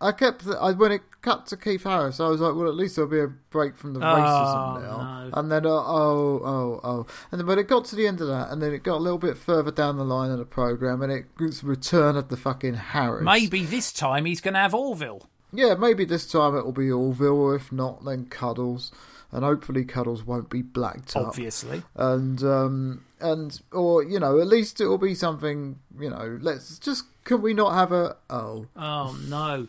I 0.00 0.12
kept 0.12 0.46
I, 0.46 0.72
when 0.72 0.92
it 0.92 1.00
cut 1.22 1.46
to 1.46 1.56
Keith 1.56 1.84
Harris, 1.84 2.20
I 2.20 2.28
was 2.28 2.40
like, 2.40 2.54
well, 2.54 2.68
at 2.68 2.74
least 2.74 2.96
there'll 2.96 3.10
be 3.10 3.20
a 3.20 3.28
break 3.28 3.74
from 3.76 3.94
the 3.94 4.00
Oh, 4.00 4.02
racism 4.02 4.82
now. 4.82 5.24
no. 5.24 5.30
And 5.32 5.50
then, 5.50 5.64
uh, 5.64 5.70
oh, 5.70 6.40
oh, 6.44 6.80
oh, 6.84 7.06
and 7.30 7.40
then 7.40 7.46
when 7.46 7.58
it 7.58 7.68
got 7.68 7.86
to 7.86 7.96
the 7.96 8.06
end 8.06 8.20
of 8.20 8.26
that, 8.28 8.50
and 8.50 8.60
then 8.60 8.72
it 8.74 8.82
got 8.82 8.96
a 8.96 9.02
little 9.02 9.18
bit 9.18 9.38
further 9.38 9.70
down 9.70 9.96
the 9.96 10.04
line 10.04 10.30
of 10.30 10.38
the 10.38 10.44
program, 10.44 11.00
and 11.00 11.10
it 11.10 11.26
was 11.40 11.64
return 11.64 12.16
of 12.16 12.28
the 12.28 12.36
fucking 12.36 12.74
Harris. 12.74 13.24
Maybe 13.24 13.64
this 13.64 13.92
time 13.92 14.26
he's 14.26 14.42
going 14.42 14.54
to 14.54 14.60
have 14.60 14.74
Orville. 14.74 15.28
Yeah, 15.52 15.74
maybe 15.74 16.04
this 16.04 16.26
time 16.30 16.54
it'll 16.56 16.72
be 16.72 16.90
Orville, 16.90 17.38
or 17.38 17.54
if 17.54 17.72
not, 17.72 18.04
then 18.04 18.26
Cuddles, 18.26 18.90
and 19.34 19.44
hopefully 19.44 19.84
Cuddles 19.84 20.22
won't 20.22 20.48
be 20.48 20.62
blacked 20.62 21.16
up, 21.16 21.26
Obviously. 21.26 21.82
and 21.96 22.42
um, 22.44 23.04
and 23.20 23.60
or 23.72 24.04
you 24.04 24.20
know, 24.20 24.40
at 24.40 24.46
least 24.46 24.80
it'll 24.80 24.96
be 24.96 25.14
something. 25.14 25.80
You 25.98 26.10
know, 26.10 26.38
let's 26.40 26.78
just 26.78 27.04
can 27.24 27.42
we 27.42 27.52
not 27.52 27.74
have 27.74 27.90
a 27.90 28.16
oh, 28.30 28.68
Oh 28.76 29.18
no, 29.28 29.66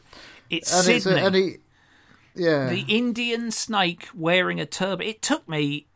it's 0.52 0.72
and 0.72 0.84
Sydney, 0.86 0.98
it's 0.98 1.06
a, 1.08 1.26
and 1.26 1.36
he, 1.36 1.56
yeah, 2.36 2.70
the 2.70 2.86
Indian 2.88 3.50
snake 3.50 4.08
wearing 4.14 4.60
a 4.62 4.68
turban. 4.68 5.08
It 5.08 5.24
took 5.24 5.50
me. 5.50 5.88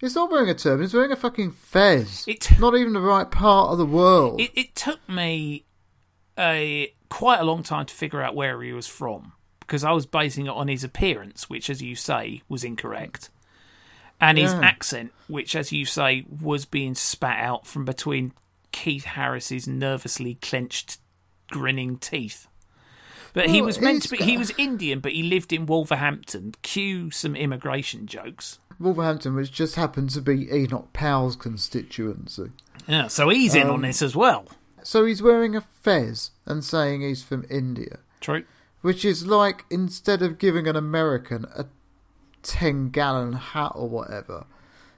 he's 0.00 0.16
not 0.16 0.32
wearing 0.32 0.50
a 0.50 0.54
turban, 0.54 0.82
he's 0.82 0.94
wearing 0.94 1.12
a 1.12 1.16
fucking 1.16 1.52
fez. 1.52 2.24
It- 2.26 2.58
not 2.58 2.76
even 2.76 2.92
the 2.92 3.00
right 3.00 3.30
part 3.30 3.70
of 3.70 3.78
the 3.78 3.86
world. 3.86 4.40
It, 4.40 4.50
it 4.56 4.74
took 4.74 5.08
me 5.08 5.64
a 6.36 6.92
quite 7.08 7.38
a 7.38 7.44
long 7.44 7.62
time 7.62 7.86
to 7.86 7.94
figure 7.94 8.20
out 8.20 8.34
where 8.34 8.60
he 8.62 8.72
was 8.72 8.88
from 8.88 9.32
because 9.66 9.84
I 9.84 9.92
was 9.92 10.06
basing 10.06 10.46
it 10.46 10.50
on 10.50 10.68
his 10.68 10.84
appearance, 10.84 11.48
which, 11.50 11.68
as 11.70 11.82
you 11.82 11.94
say, 11.96 12.42
was 12.48 12.64
incorrect, 12.64 13.30
and 14.20 14.38
his 14.38 14.52
Yeah. 14.52 14.60
accent, 14.60 15.12
which, 15.28 15.56
as 15.56 15.72
you 15.72 15.84
say, 15.84 16.24
was 16.40 16.64
being 16.64 16.94
spat 16.94 17.42
out 17.42 17.66
from 17.66 17.84
between 17.84 18.32
Keith 18.72 19.04
Harris's 19.04 19.66
nervously 19.66 20.34
clenched, 20.36 20.98
grinning 21.50 21.98
teeth. 21.98 22.46
But 23.32 23.50
he 23.50 23.60
was 23.62 23.80
meant 23.80 24.02
to 24.04 24.10
be. 24.10 24.16
He 24.18 24.38
was 24.38 24.52
Indian, 24.56 25.00
but 25.00 25.12
he 25.12 25.22
lived 25.24 25.52
in 25.52 25.66
Wolverhampton. 25.66 26.54
Cue 26.62 27.10
some 27.10 27.34
immigration 27.34 28.06
jokes. 28.06 28.60
Wolverhampton, 28.78 29.34
which 29.34 29.52
just 29.52 29.74
happened 29.76 30.10
to 30.10 30.20
be 30.20 30.48
Enoch 30.52 30.92
Powell's 30.92 31.34
constituency. 31.36 32.50
Yeah, 32.86 33.08
so 33.08 33.28
he's 33.28 33.54
in 33.54 33.68
on 33.68 33.74
Um, 33.76 33.82
this 33.82 34.02
as 34.02 34.14
well. 34.14 34.46
So 34.82 35.04
he's 35.04 35.22
wearing 35.22 35.56
a 35.56 35.60
fez 35.62 36.30
and 36.46 36.62
saying 36.62 37.00
he's 37.00 37.22
from 37.24 37.44
India. 37.50 37.98
True. 38.20 38.44
Which 38.84 39.02
is 39.02 39.26
like 39.26 39.64
instead 39.70 40.20
of 40.20 40.36
giving 40.38 40.66
an 40.68 40.76
American 40.76 41.46
a 41.56 41.64
10 42.42 42.90
gallon 42.90 43.32
hat 43.32 43.72
or 43.74 43.88
whatever, 43.88 44.44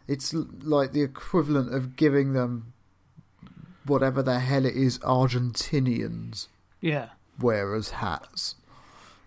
it's 0.08 0.34
like 0.34 0.90
the 0.92 1.02
equivalent 1.02 1.72
of 1.72 1.94
giving 1.94 2.32
them 2.32 2.72
whatever 3.86 4.24
the 4.24 4.40
hell 4.40 4.64
it 4.66 4.74
is 4.74 4.98
Argentinians 4.98 6.48
Yeah. 6.80 7.10
wear 7.40 7.76
as 7.76 7.90
hats. 7.90 8.56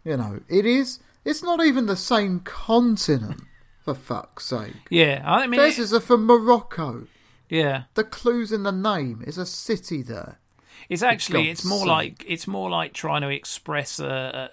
You 0.03 0.17
know, 0.17 0.41
it 0.49 0.65
is. 0.65 0.99
It's 1.23 1.41
not 1.41 1.63
even 1.63 1.85
the 1.85 1.95
same 1.95 2.41
continent, 2.41 3.41
for 3.85 3.93
fuck's 3.93 4.45
sake. 4.47 4.75
Yeah. 4.89 5.21
I 5.25 5.47
mean, 5.47 5.57
it- 5.57 5.63
Fezes 5.73 5.93
are 5.93 6.01
from 6.01 6.25
Morocco. 6.25 7.07
yeah. 7.47 7.83
The 7.93 8.03
clues 8.03 8.51
in 8.51 8.63
the 8.63 8.71
name 8.73 9.23
is 9.25 9.37
a 9.37 9.45
city 9.45 10.01
there. 10.01 10.37
It's 10.87 11.03
actually 11.03 11.49
it's 11.49 11.65
more 11.65 11.85
like 11.85 12.23
it's 12.27 12.47
more 12.47 12.69
like 12.69 12.93
trying 12.93 13.21
to 13.21 13.29
express 13.29 13.99
a 13.99 14.49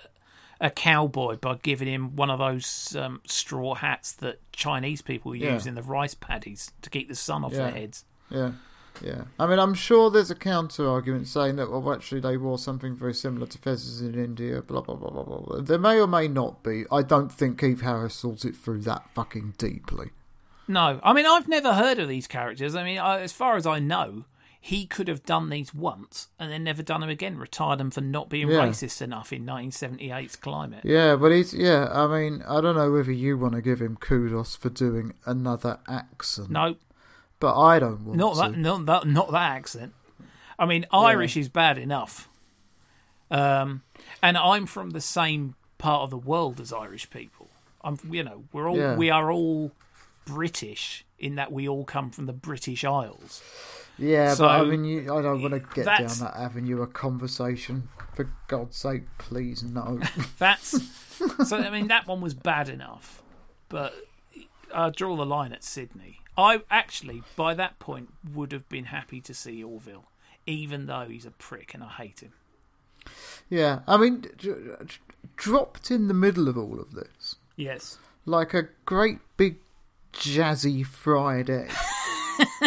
a, 0.61 0.67
a 0.67 0.71
cowboy 0.71 1.37
by 1.37 1.57
giving 1.62 1.89
him 1.89 2.17
one 2.17 2.31
of 2.31 2.39
those 2.39 2.97
um, 2.97 3.21
straw 3.27 3.75
hats 3.75 4.12
that 4.15 4.41
Chinese 4.53 5.03
people 5.03 5.35
Yeah. 5.37 5.55
use 5.55 5.67
in 5.67 5.75
the 5.75 5.83
rice 5.83 6.15
paddies 6.15 6.73
to 6.83 6.91
keep 6.91 7.09
the 7.09 7.15
sun 7.15 7.45
off 7.45 7.53
Yeah. 7.53 7.59
their 7.59 7.71
heads. 7.73 8.05
Yeah, 8.31 8.53
yeah. 9.03 9.23
I 9.39 9.47
mean, 9.47 9.59
I'm 9.59 9.75
sure 9.75 10.11
there's 10.11 10.31
a 10.31 10.35
counter 10.35 10.89
argument 10.89 11.29
saying 11.29 11.57
that, 11.57 11.71
well, 11.71 11.93
actually, 11.93 12.21
they 12.23 12.37
wore 12.39 12.59
something 12.59 12.97
very 12.97 13.15
similar 13.15 13.47
to 13.47 13.59
fezzes 13.59 14.01
in 14.01 14.15
India, 14.19 14.62
blah, 14.62 14.81
blah, 14.81 14.97
blah, 14.97 15.11
blah, 15.11 15.23
blah. 15.23 15.61
There 15.61 15.79
may 15.79 16.01
or 16.01 16.07
may 16.09 16.27
not 16.27 16.62
be. 16.65 16.85
I 16.91 17.03
don't 17.03 17.31
think 17.31 17.61
Keith 17.61 17.83
Harris 17.83 18.21
thought 18.21 18.45
it 18.45 18.57
through 18.57 18.81
that 18.81 19.09
fucking 19.15 19.55
deeply. 19.59 20.11
No, 20.69 20.99
I 21.05 21.12
mean 21.12 21.27
I've 21.27 21.47
never 21.49 21.75
heard 21.75 21.99
of 22.01 22.09
these 22.09 22.27
characters. 22.27 22.75
I 22.75 22.83
mean, 22.83 22.99
I, 22.99 23.21
as 23.21 23.33
far 23.33 23.55
as 23.57 23.67
I 23.67 23.79
know, 23.79 24.25
he 24.70 24.85
could 24.85 25.07
have 25.07 25.22
done 25.24 25.48
these 25.48 25.72
once 25.72 26.26
and 26.40 26.50
then 26.50 26.64
never 26.64 26.83
done 26.83 27.00
them 27.00 27.09
again. 27.09 27.38
Retired 27.38 27.79
them 27.79 27.90
for 27.92 28.00
not 28.00 28.29
being 28.29 28.48
Yeah. 28.48 28.66
racist 28.66 29.00
enough 29.00 29.33
in 29.33 29.44
1978's 29.46 30.35
climate. 30.35 30.81
Yeah, 30.85 31.14
but 31.14 31.31
he's, 31.31 31.55
yeah, 31.55 31.88
I 31.92 32.09
mean, 32.09 32.42
I 32.48 32.61
don't 32.61 32.74
know 32.74 32.90
whether 32.90 33.12
you 33.12 33.38
want 33.38 33.55
to 33.55 33.62
give 33.62 33.81
him 33.81 33.96
kudos 33.96 34.57
for 34.57 34.68
doing 34.68 35.14
another 35.24 35.79
accent, 35.87 36.50
No, 36.50 36.74
but 37.38 37.57
I 37.57 37.79
don't 37.79 38.05
want 38.07 38.18
not 38.18 38.35
to. 38.35 38.40
that, 38.40 38.59
not 38.59 38.87
that, 38.87 39.07
not 39.07 39.31
that 39.31 39.52
accent. 39.52 39.92
I 40.59 40.66
mean, 40.66 40.85
Irish 40.92 41.37
is 41.37 41.48
bad 41.48 41.79
enough. 41.79 42.29
Um, 43.31 43.83
and 44.22 44.37
I'm 44.37 44.66
from 44.66 44.90
the 44.90 45.00
same 45.00 45.55
part 45.79 46.02
of 46.02 46.11
the 46.11 46.18
world 46.18 46.61
as 46.61 46.72
Irish 46.72 47.09
people. 47.11 47.50
I'm, 47.85 47.98
you 48.11 48.24
know, 48.24 48.44
we're 48.52 48.68
all 48.68 48.76
Yeah. 48.76 48.96
we 48.96 49.11
are 49.11 49.31
all 49.31 49.70
British 50.24 51.05
in 51.20 51.37
that 51.37 51.52
we 51.52 51.68
all 51.68 51.85
come 51.85 52.11
from 52.11 52.26
the 52.26 52.33
British 52.33 52.83
Isles. 52.85 53.42
Yeah, 53.99 54.35
So, 54.35 54.45
but 54.45 54.61
I 54.61 54.65
mean, 54.65 54.85
you, 54.85 55.01
I 55.15 55.23
don't 55.23 55.41
want 55.43 55.55
to 55.55 55.61
get 55.75 55.87
down 55.87 56.07
that 56.21 56.35
avenue 56.37 56.83
of 56.83 56.93
conversation. 56.93 57.89
For 58.15 58.31
God's 58.49 58.77
sake, 58.77 59.03
please 59.19 59.63
no. 59.63 60.01
That's 60.39 60.81
so. 61.49 61.57
I 61.59 61.71
mean, 61.71 61.89
that 61.89 62.07
one 62.07 62.21
was 62.23 62.33
bad 62.35 62.69
enough, 62.71 63.23
but 63.69 63.95
I 64.75 64.89
draw 64.91 65.17
the 65.17 65.27
line 65.27 65.53
at 65.53 65.63
Sydney. 65.65 66.21
I 66.39 66.63
actually, 66.71 67.23
by 67.37 67.55
that 67.55 67.79
point, 67.79 68.13
would 68.35 68.53
have 68.53 68.69
been 68.69 68.87
happy 68.87 69.21
to 69.23 69.35
see 69.35 69.63
Orville, 69.63 70.05
even 70.47 70.87
though 70.87 71.07
he's 71.09 71.25
a 71.27 71.31
prick 71.31 71.73
and 71.75 71.83
I 71.83 71.89
hate 71.89 72.21
him. 72.21 72.33
yeah, 73.51 73.81
I 73.87 73.97
mean, 73.99 74.25
dropped 75.37 75.91
in 75.91 76.09
the 76.09 76.15
middle 76.15 76.49
of 76.49 76.57
all 76.59 76.81
of 76.81 76.93
this, 76.93 77.37
Yes. 77.57 77.99
like 78.25 78.53
a 78.55 78.69
great 78.85 79.19
big 79.37 79.59
jazzy 80.13 80.85
fried 80.87 81.49
egg. 81.51 81.71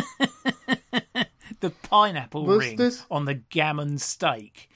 the 1.60 1.70
pineapple 1.70 2.46
Was 2.46 2.60
ring 2.60 2.76
this- 2.78 3.06
on 3.12 3.26
the 3.26 3.36
gammon 3.36 3.98
steak 3.98 4.70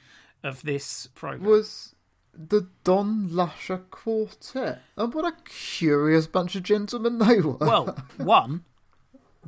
of 0.43 0.62
this 0.63 1.08
program. 1.15 1.50
was 1.50 1.96
the 2.34 2.67
Don 2.84 3.34
Lusher 3.34 3.78
Quartet. 3.91 4.82
And 4.98 5.13
what 5.13 5.24
a 5.26 5.36
curious 5.46 6.26
bunch 6.28 6.56
of 6.56 6.63
gentlemen 6.63 7.19
they 7.19 7.39
were. 7.41 7.54
well, 7.58 7.96
one 8.17 8.65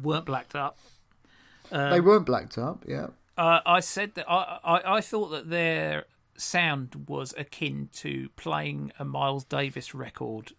weren't 0.02 0.26
blacked 0.26 0.56
up. 0.56 0.78
they 1.71 2.00
weren't 2.00 2.26
blacked 2.26 2.58
up, 2.58 2.84
yeah. 2.88 3.08
Uh, 3.38 3.60
I 3.65 3.80
said 3.82 4.15
that 4.15 4.30
I, 4.30 4.60
I 4.63 4.95
I 4.98 5.02
thought 5.02 5.30
that 5.30 5.50
their 5.50 6.06
sound 6.38 7.06
was 7.10 7.34
akin 7.38 7.89
to 7.93 8.30
playing 8.38 8.91
a 9.00 9.04
Miles 9.06 9.43
Davis 9.45 9.93
record 9.95 10.54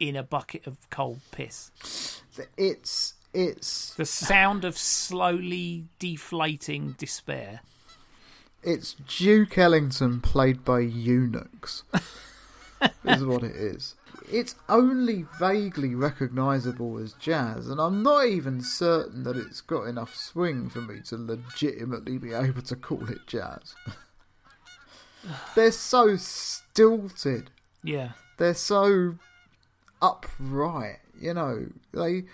in 0.00 0.16
a 0.16 0.22
bucket 0.22 0.66
of 0.66 0.88
cold 0.90 1.20
piss. 1.32 1.70
It's 2.56 3.14
it's 3.38 3.94
The 3.94 4.04
sound 4.06 4.64
of 4.64 4.76
slowly 4.76 5.84
deflating 5.98 6.92
despair. 6.98 7.60
it's 8.62 8.94
Duke 8.94 9.56
Ellington 9.56 10.20
played 10.20 10.64
by 10.64 10.80
eunuchs. 10.80 11.84
is 13.04 13.24
what 13.24 13.42
it 13.44 13.54
is. 13.54 13.94
It's 14.30 14.56
only 14.68 15.24
vaguely 15.38 15.94
recognisable 15.94 16.98
as 16.98 17.12
jazz, 17.14 17.68
and 17.68 17.80
I'm 17.80 18.02
not 18.02 18.26
even 18.26 18.60
certain 18.60 19.22
that 19.22 19.36
it's 19.36 19.60
got 19.60 19.84
enough 19.84 20.14
swing 20.14 20.68
for 20.68 20.80
me 20.80 21.00
to 21.06 21.16
legitimately 21.16 22.18
be 22.18 22.32
able 22.32 22.62
to 22.62 22.76
call 22.76 23.08
it 23.08 23.26
jazz. 23.26 23.74
They're 25.54 25.72
so 25.72 26.16
stilted. 26.16 27.50
Yeah. 27.84 28.12
they're 28.38 28.54
so 28.54 29.14
upright 30.02 30.98
you 31.20 31.32
know 31.32 31.66
they 31.92 32.24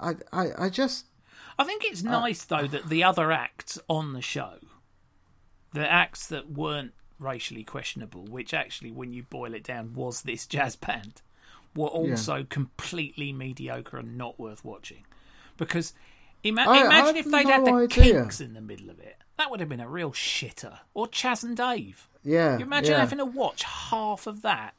I, 0.00 0.14
I 0.32 0.48
i 0.58 0.68
just 0.68 1.06
I 1.58 1.64
think 1.64 1.84
it's 1.84 2.04
uh, 2.04 2.10
nice 2.10 2.44
though 2.44 2.66
that 2.66 2.88
the 2.88 3.02
other 3.04 3.32
acts 3.32 3.78
on 3.88 4.12
the 4.12 4.22
show, 4.22 4.58
the 5.72 5.90
acts 5.90 6.26
that 6.28 6.50
weren't 6.50 6.92
racially 7.18 7.64
questionable, 7.64 8.24
which 8.24 8.54
actually, 8.54 8.92
when 8.92 9.12
you 9.12 9.24
boil 9.24 9.54
it 9.54 9.64
down, 9.64 9.94
was 9.94 10.22
this 10.22 10.46
jazz 10.46 10.76
band, 10.76 11.22
were 11.74 11.88
also 11.88 12.44
completely 12.48 13.32
mediocre 13.32 13.98
and 13.98 14.16
not 14.16 14.38
worth 14.38 14.64
watching. 14.64 15.04
Because 15.56 15.92
ima- 16.42 16.62
I- 16.62 16.82
I 16.82 16.86
imagine 16.86 17.16
had 17.16 17.16
if 17.16 17.30
they'd 17.30 17.46
had 17.46 17.64
the 17.64 17.72
idea. 17.72 18.12
Kinks 18.12 18.40
in 18.40 18.54
the 18.54 18.60
middle 18.60 18.90
of 18.90 19.00
it. 19.00 19.16
That 19.36 19.50
would 19.50 19.60
have 19.60 19.68
been 19.68 19.80
a 19.80 19.88
real 19.88 20.12
shitter. 20.12 20.78
Or 20.94 21.06
Chas 21.06 21.44
and 21.44 21.56
Dave. 21.56 22.08
Yeah. 22.24 22.58
You 22.58 22.64
imagine 22.64 22.92
yeah. 22.92 23.00
having 23.00 23.18
to 23.18 23.24
watch 23.24 23.62
half 23.62 24.26
of 24.26 24.42
that 24.42 24.74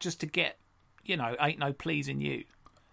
just 0.00 0.20
to 0.20 0.26
get, 0.26 0.58
you 1.04 1.16
know, 1.16 1.34
ain't 1.40 1.58
no 1.58 1.72
pleasing 1.72 2.20
you, 2.20 2.44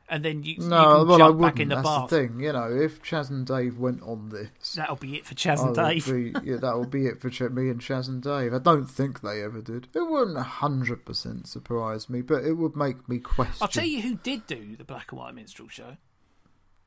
and 0.09 0.23
then 0.25 0.43
you, 0.43 0.55
you 0.55 0.67
No, 0.67 0.99
can 0.99 1.07
well, 1.07 1.13
I 1.13 1.17
jump 1.19 1.37
wouldn't. 1.37 1.55
back 1.55 1.59
in 1.61 1.69
the 1.69 1.75
That's 1.75 1.87
bath. 1.87 2.09
the 2.09 2.17
thing, 2.27 2.39
you 2.39 2.51
know. 2.53 2.71
If 2.71 3.01
Chas 3.03 3.29
and 3.29 3.45
Dave 3.45 3.77
went 3.77 4.01
on 4.03 4.29
this, 4.29 4.73
That'll 4.73 4.95
be 4.95 5.15
it 5.17 5.25
for 5.25 5.35
Chas 5.35 5.61
and 5.61 5.75
Dave. 5.75 6.05
be, 6.05 6.33
yeah, 6.43 6.57
that'll 6.57 6.85
be 6.87 7.05
it 7.05 7.21
for 7.21 7.29
Ch- 7.29 7.41
me 7.51 7.69
and 7.69 7.79
Chas 7.81 8.07
and 8.07 8.21
Dave. 8.21 8.53
I 8.53 8.59
don't 8.59 8.85
think 8.87 9.21
they 9.21 9.43
ever 9.43 9.61
did. 9.61 9.87
It 9.93 10.01
wouldn't 10.09 10.37
hundred 10.37 11.05
percent 11.05 11.47
surprise 11.47 12.09
me, 12.09 12.21
but 12.21 12.43
it 12.43 12.53
would 12.53 12.75
make 12.75 13.07
me 13.07 13.19
question. 13.19 13.57
I'll 13.61 13.67
tell 13.67 13.85
you 13.85 14.01
who 14.01 14.15
did 14.15 14.47
do 14.47 14.75
the 14.75 14.83
black 14.83 15.11
and 15.11 15.19
white 15.19 15.35
minstrel 15.35 15.67
show. 15.69 15.97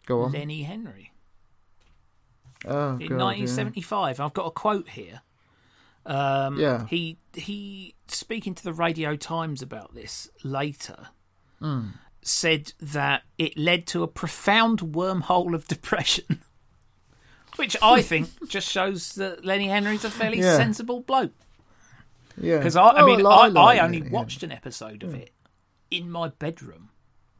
Go 0.06 0.22
on. 0.22 0.32
Lenny 0.32 0.62
Henry 0.64 1.12
Oh, 2.64 2.92
in 2.94 3.08
God, 3.08 3.10
yeah. 3.10 3.16
1975. 3.24 4.20
I've 4.20 4.32
got 4.34 4.46
a 4.46 4.50
quote 4.50 4.88
here. 4.90 5.22
Um, 6.06 6.58
Yeah. 6.58 6.86
He 6.86 7.18
he 7.34 7.94
speaking 8.08 8.54
to 8.56 8.64
the 8.64 8.72
Radio 8.72 9.16
Times 9.16 9.62
about 9.62 9.94
this 9.94 10.28
later 10.42 11.08
Hmm. 11.60 11.88
Said 12.22 12.72
that 12.80 13.22
it 13.38 13.56
led 13.58 13.86
to 13.88 14.02
a 14.02 14.08
profound 14.08 14.80
wormhole 14.80 15.54
of 15.54 15.66
depression, 15.68 16.40
which 17.56 17.76
I 17.82 18.00
think 18.02 18.48
just 18.48 18.70
shows 18.70 19.14
that 19.16 19.44
Lenny 19.44 19.68
Henry's 19.68 20.04
a 20.04 20.10
fairly 20.10 20.38
Yeah. 20.40 20.56
sensible 20.56 21.00
bloke. 21.00 21.32
Yeah, 22.40 22.58
Because 22.58 22.76
I, 22.76 22.86
I 22.88 23.02
Oh, 23.02 23.06
mean, 23.06 23.18
li- 23.18 23.26
I, 23.26 23.48
like 23.48 23.78
I 23.78 23.84
only 23.84 23.98
yeah. 24.02 24.10
watched 24.10 24.42
an 24.42 24.52
episode 24.52 25.02
of 25.02 25.14
it 25.14 25.32
in 25.90 26.10
my 26.10 26.28
bedroom, 26.28 26.88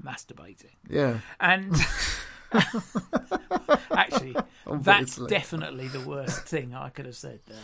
masturbating, 0.04 0.74
Yeah, 0.90 1.20
and 1.40 1.74
actually, 3.90 4.36
that's 4.70 5.16
definitely 5.16 5.88
the 5.88 6.00
worst 6.00 6.42
thing 6.46 6.74
I 6.74 6.90
could 6.90 7.06
have 7.06 7.16
said 7.16 7.40
there. 7.46 7.56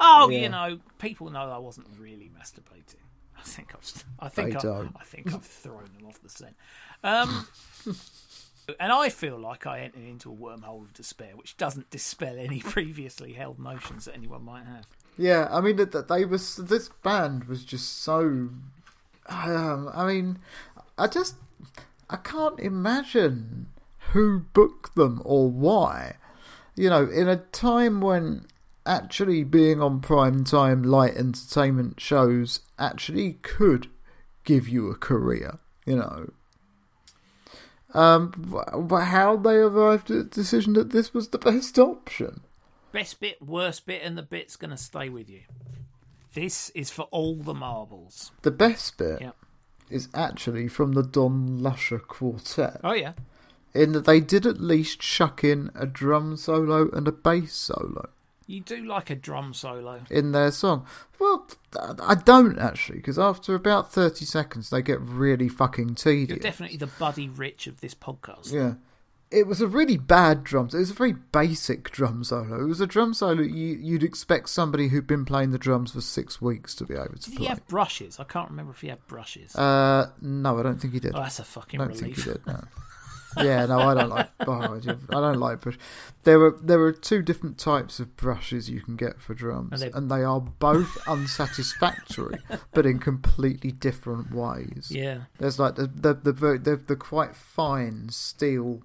Oh, 0.00 0.28
Yeah. 0.28 0.38
you 0.40 0.48
know, 0.48 0.78
people 0.98 1.30
know 1.30 1.50
I 1.50 1.58
wasn't 1.58 1.86
really 1.98 2.30
masturbating. 2.36 2.96
I 3.38 3.42
think 3.42 3.74
I've, 3.74 4.04
I 4.20 4.28
think 4.28 4.60
They 4.60 4.68
I. 4.68 4.88
I 4.98 5.04
think 5.04 5.32
I've 5.34 5.44
thrown 5.44 5.90
them 5.96 6.06
off 6.06 6.20
the 6.22 6.28
scent. 6.28 6.56
Um, 7.02 7.46
and 8.80 8.92
I 8.92 9.08
feel 9.08 9.38
like 9.38 9.66
I 9.66 9.80
entered 9.80 10.02
into 10.04 10.30
a 10.30 10.34
wormhole 10.34 10.82
of 10.82 10.92
despair, 10.94 11.32
which 11.34 11.56
doesn't 11.56 11.90
dispel 11.90 12.36
any 12.38 12.60
previously 12.64 13.32
held 13.34 13.58
notions 13.58 14.06
that 14.06 14.14
anyone 14.14 14.44
might 14.44 14.64
have. 14.64 14.86
yeah. 15.18 15.48
I 15.50 15.60
mean, 15.60 15.76
that 15.76 15.92
that 15.92 16.08
they 16.08 16.24
was 16.24 16.56
this 16.56 16.88
band 17.02 17.44
was 17.44 17.64
just 17.64 17.98
so. 18.02 18.50
Um, 19.26 19.90
I 19.94 20.06
mean, 20.06 20.38
I 20.98 21.06
just 21.06 21.36
I 22.10 22.16
can't 22.16 22.60
imagine 22.60 23.66
who 24.12 24.40
booked 24.52 24.94
them 24.94 25.20
or 25.24 25.50
why. 25.50 26.16
You 26.76 26.90
know, 26.90 27.08
in 27.08 27.28
a 27.28 27.36
time 27.36 28.00
when 28.00 28.46
actually 28.86 29.44
being 29.44 29.80
on 29.80 30.00
prime 30.00 30.44
time 30.44 30.82
light 30.82 31.16
entertainment 31.16 32.00
shows 32.00 32.60
actually 32.78 33.34
could 33.42 33.88
give 34.44 34.68
you 34.68 34.90
a 34.90 34.94
career. 34.94 35.58
You 35.86 35.96
know. 35.96 36.30
Um, 37.92 38.32
wh- 38.52 39.00
how 39.04 39.36
they 39.36 39.56
arrived 39.56 40.10
at 40.10 40.16
the 40.16 40.24
decision 40.24 40.72
that 40.72 40.90
this 40.90 41.14
was 41.14 41.28
the 41.28 41.38
best 41.38 41.78
option. 41.78 42.40
Best 42.92 43.20
bit, 43.20 43.40
worst 43.40 43.86
bit, 43.86 44.02
and 44.02 44.18
the 44.18 44.22
bit's 44.22 44.56
going 44.56 44.70
to 44.70 44.76
stay 44.76 45.08
with 45.08 45.28
you. 45.28 45.42
This 46.32 46.70
is 46.70 46.90
for 46.90 47.02
all 47.12 47.36
the 47.36 47.54
marbles. 47.54 48.32
The 48.42 48.50
best 48.50 48.98
bit 48.98 49.20
Yeah. 49.20 49.30
is 49.88 50.08
actually 50.12 50.66
from 50.66 50.92
the 50.92 51.02
Don 51.04 51.62
Lusher 51.62 52.00
Quartet, 52.00 52.80
Oh, 52.82 52.94
yeah. 52.94 53.12
in 53.72 53.92
that 53.92 54.04
they 54.06 54.18
did 54.20 54.44
at 54.44 54.60
least 54.60 54.98
chuck 55.00 55.44
in 55.44 55.70
a 55.76 55.86
drum 55.86 56.36
solo 56.36 56.90
and 56.90 57.06
a 57.06 57.12
bass 57.12 57.52
solo 57.52 58.08
You 58.46 58.60
do 58.60 58.84
like 58.84 59.10
a 59.10 59.14
drum 59.14 59.54
solo. 59.54 60.02
in 60.10 60.32
their 60.32 60.50
song. 60.50 60.86
Well, 61.18 61.48
I 62.02 62.14
don't 62.14 62.58
actually, 62.58 62.98
because 62.98 63.18
after 63.18 63.54
about 63.54 63.92
30 63.92 64.24
seconds 64.24 64.70
they 64.70 64.82
get 64.82 65.00
really 65.00 65.48
fucking 65.48 65.96
You're 66.04 66.36
definitely 66.36 66.76
the 66.76 66.86
Buddy 66.86 67.28
Rich 67.28 67.66
of 67.66 67.80
this 67.80 67.94
podcast. 67.94 68.52
Yeah. 68.52 68.74
It 69.30 69.46
was 69.48 69.60
a 69.60 69.66
really 69.66 69.96
bad 69.96 70.44
drum. 70.44 70.70
Solo. 70.70 70.78
It 70.78 70.82
was 70.82 70.90
a 70.90 70.94
very 70.94 71.12
basic 71.12 71.90
drum 71.90 72.22
solo. 72.22 72.62
It 72.62 72.68
was 72.68 72.80
a 72.80 72.86
drum 72.86 73.14
solo 73.14 73.42
you, 73.42 73.76
you'd 73.80 74.04
expect 74.04 74.48
somebody 74.50 74.88
who'd 74.88 75.06
been 75.08 75.24
playing 75.24 75.50
the 75.50 75.58
drums 75.58 75.92
for 75.92 76.02
six 76.02 76.40
weeks 76.40 76.74
to 76.76 76.84
be 76.84 76.94
able 76.94 77.16
to 77.18 77.30
Did 77.30 77.38
he 77.38 77.46
have 77.46 77.66
brushes? 77.66 78.20
I 78.20 78.24
can't 78.24 78.50
remember 78.50 78.72
if 78.72 78.80
he 78.82 78.88
had 78.88 79.04
brushes. 79.08 79.56
Uh, 79.56 80.10
no, 80.20 80.58
I 80.58 80.62
don't 80.62 80.80
think 80.80 80.92
he 80.92 81.00
did. 81.00 81.16
oh, 81.16 81.22
that's 81.22 81.40
a 81.40 81.44
fucking 81.44 81.80
I 81.80 81.86
don't 81.86 81.96
think 81.96 82.16
he 82.16 82.22
did. 82.22 82.46
No. 82.46 82.62
yeah, 83.38 83.66
no, 83.66 83.78
I 83.78 83.94
don't 83.94 84.10
like. 84.10 84.30
Oh, 84.46 84.52
I 84.52 84.78
don't- 84.78 85.38
like 85.40 85.60
brush. 85.60 85.78
There 86.24 86.40
are 86.42 86.58
there 86.62 86.80
are 86.82 86.92
two 86.92 87.22
different 87.22 87.58
types 87.58 88.00
of 88.00 88.16
brushes 88.16 88.68
you 88.70 88.80
can 88.80 88.96
get 88.96 89.20
for 89.20 89.34
drums, 89.34 89.70
And 89.72 89.82
they- 89.92 89.96
and 89.96 90.10
they 90.10 90.22
are 90.22 90.40
both 90.40 90.96
unsatisfactory, 91.08 92.38
but 92.72 92.86
in 92.86 92.98
completely 92.98 93.72
different 93.72 94.32
ways. 94.32 94.88
Yeah. 94.90 95.22
There's 95.38 95.58
like 95.58 95.76
the 95.76 95.86
the 95.86 96.14
the, 96.14 96.32
the, 96.58 96.76
the 96.86 96.96
quite 96.96 97.34
fine 97.36 98.08
steel 98.10 98.82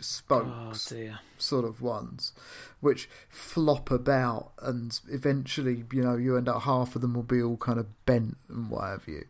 spokes 0.00 0.86
dear. 0.86 1.20
sort 1.38 1.64
of 1.64 1.80
ones, 1.80 2.32
which 2.80 3.08
flop 3.28 3.90
about, 3.90 4.52
and 4.60 4.98
eventually, 5.10 5.84
you 5.92 6.02
know, 6.02 6.16
you 6.16 6.36
end 6.36 6.48
up 6.48 6.62
half 6.62 6.94
of 6.94 7.02
them 7.02 7.14
will 7.14 7.22
be 7.22 7.42
all 7.42 7.56
kind 7.56 7.78
of 7.78 7.86
bent 8.06 8.36
and 8.48 8.70
what 8.70 8.84
have 8.84 9.06
you. 9.06 9.24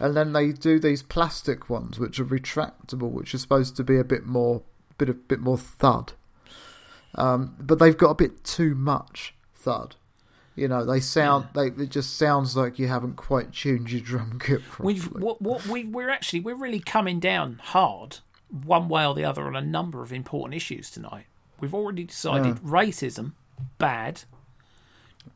And 0.00 0.16
then 0.16 0.32
they 0.32 0.52
do 0.52 0.78
these 0.78 1.02
plastic 1.02 1.68
ones, 1.68 1.98
which 1.98 2.18
are 2.18 2.24
retractable, 2.24 3.10
which 3.10 3.34
are 3.34 3.38
supposed 3.38 3.76
to 3.76 3.84
be 3.84 3.98
a 3.98 4.04
bit 4.04 4.26
more, 4.26 4.62
bit 4.98 5.08
a 5.08 5.14
bit 5.14 5.40
more 5.40 5.58
thud. 5.58 6.12
Um, 7.14 7.56
but 7.60 7.78
they've 7.78 7.96
got 7.96 8.10
a 8.10 8.14
bit 8.16 8.44
too 8.44 8.74
much 8.74 9.34
thud. 9.54 9.96
You 10.56 10.68
know, 10.68 10.84
they 10.84 11.00
sound, 11.00 11.48
they 11.54 11.66
it 11.66 11.90
just 11.90 12.16
sounds 12.16 12.56
like 12.56 12.78
you 12.78 12.86
haven't 12.86 13.16
quite 13.16 13.52
tuned 13.52 13.90
your 13.90 14.00
drum 14.00 14.38
kit 14.42 14.62
properly. 14.62 14.94
We've 14.94 15.04
what 15.06 15.42
what 15.42 15.66
we 15.66 15.84
we're 15.84 16.10
actually 16.10 16.40
we're 16.40 16.54
really 16.54 16.80
coming 16.80 17.18
down 17.18 17.60
hard 17.62 18.18
one 18.62 18.88
way 18.88 19.06
or 19.06 19.14
the 19.14 19.24
other 19.24 19.46
on 19.46 19.56
a 19.56 19.60
number 19.60 20.02
of 20.02 20.12
important 20.12 20.54
issues 20.54 20.90
tonight. 20.90 21.26
We've 21.60 21.74
already 21.74 22.04
decided 22.04 22.56
racism 22.56 23.32
bad, 23.78 24.22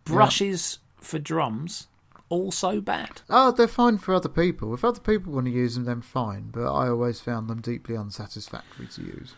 brushes 0.05 0.79
for 1.01 1.19
drums 1.19 1.87
also 2.29 2.81
bad. 2.81 3.23
Oh, 3.31 3.51
they're 3.51 3.67
fine 3.67 3.99
for 3.99 4.15
other 4.15 4.29
people. 4.29 4.75
If 4.75 4.85
other 4.85 5.01
people 5.01 5.33
want 5.33 5.47
to 5.47 5.53
use 5.53 5.75
them, 5.75 5.85
then 5.85 6.03
fine. 6.03 6.51
But 6.53 6.71
I 6.73 6.89
always 6.89 7.21
found 7.21 7.49
them 7.49 7.61
deeply 7.61 7.97
unsatisfactory 7.97 8.87
to 8.87 9.03
use. 9.03 9.35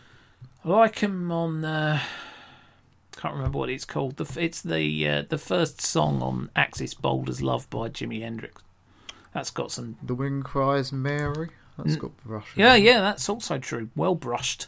I 0.63 0.69
like 0.69 0.99
them 0.99 1.31
on. 1.31 1.63
Uh, 1.63 2.01
can't 3.15 3.35
remember 3.35 3.59
what 3.59 3.69
it's 3.69 3.85
called. 3.85 4.17
The, 4.17 4.43
it's 4.43 4.61
the 4.61 5.07
uh, 5.07 5.23
the 5.27 5.37
first 5.37 5.81
song 5.81 6.21
on 6.21 6.49
Axis 6.55 6.93
Bold 6.93 7.29
as 7.29 7.41
"Love" 7.41 7.69
by 7.69 7.89
Jimi 7.89 8.21
Hendrix. 8.21 8.61
That's 9.33 9.51
got 9.51 9.71
some. 9.71 9.97
The 10.03 10.15
wind 10.15 10.43
cries 10.43 10.91
Mary. 10.91 11.49
That's 11.85 11.95
got 11.97 12.15
brush. 12.23 12.47
Yeah, 12.55 12.75
yeah, 12.75 13.01
that's 13.01 13.27
also 13.29 13.57
true. 13.57 13.89
Well 13.95 14.15
brushed. 14.15 14.67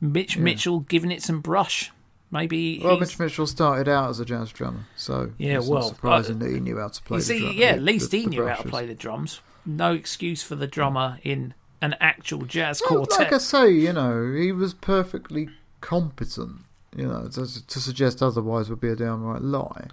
Mitch 0.00 0.36
Mitchell 0.38 0.80
giving 0.80 1.10
it 1.10 1.22
some 1.22 1.40
brush. 1.40 1.90
Maybe 2.30 2.80
Well, 2.84 2.96
he's- 2.96 3.08
Mitch 3.08 3.18
Mitchell 3.18 3.46
started 3.46 3.88
out 3.88 4.10
as 4.10 4.20
a 4.20 4.24
jazz 4.24 4.52
drummer, 4.52 4.84
so 4.96 5.32
Yeah, 5.38 5.58
it's 5.58 5.66
well, 5.66 5.80
not 5.80 5.88
surprising 5.88 6.36
uh, 6.36 6.44
that 6.44 6.50
he 6.52 6.60
knew 6.60 6.78
how 6.78 6.88
to 6.88 7.02
play. 7.02 7.16
You 7.16 7.22
the 7.22 7.26
see, 7.26 7.38
drum- 7.40 7.52
yeah, 7.56 7.72
the- 7.72 7.76
at 7.78 7.82
least 7.82 8.10
the- 8.10 8.18
he 8.18 8.24
the 8.24 8.30
knew 8.30 8.42
how 8.46 8.48
to 8.48 8.54
brushes. 8.62 8.70
play 8.70 8.86
the 8.86 8.94
drums. 8.94 9.40
No 9.64 9.92
excuse 9.94 10.42
for 10.42 10.54
the 10.54 10.66
drummer 10.66 11.18
in 11.22 11.54
an 11.80 11.94
actual 12.00 12.42
jazz 12.42 12.80
Well, 12.82 12.98
quartet. 13.06 13.18
like 13.18 13.32
I 13.32 13.38
say, 13.38 13.70
you 13.70 13.92
know, 13.92 14.32
he 14.32 14.52
was 14.52 14.74
perfectly 14.74 15.48
competent. 15.80 16.60
You 16.96 17.06
know, 17.06 17.28
to, 17.28 17.66
to 17.66 17.80
suggest 17.80 18.22
otherwise 18.22 18.68
would 18.70 18.80
be 18.80 18.88
a 18.88 18.96
downright 18.96 19.42
lie. 19.42 19.88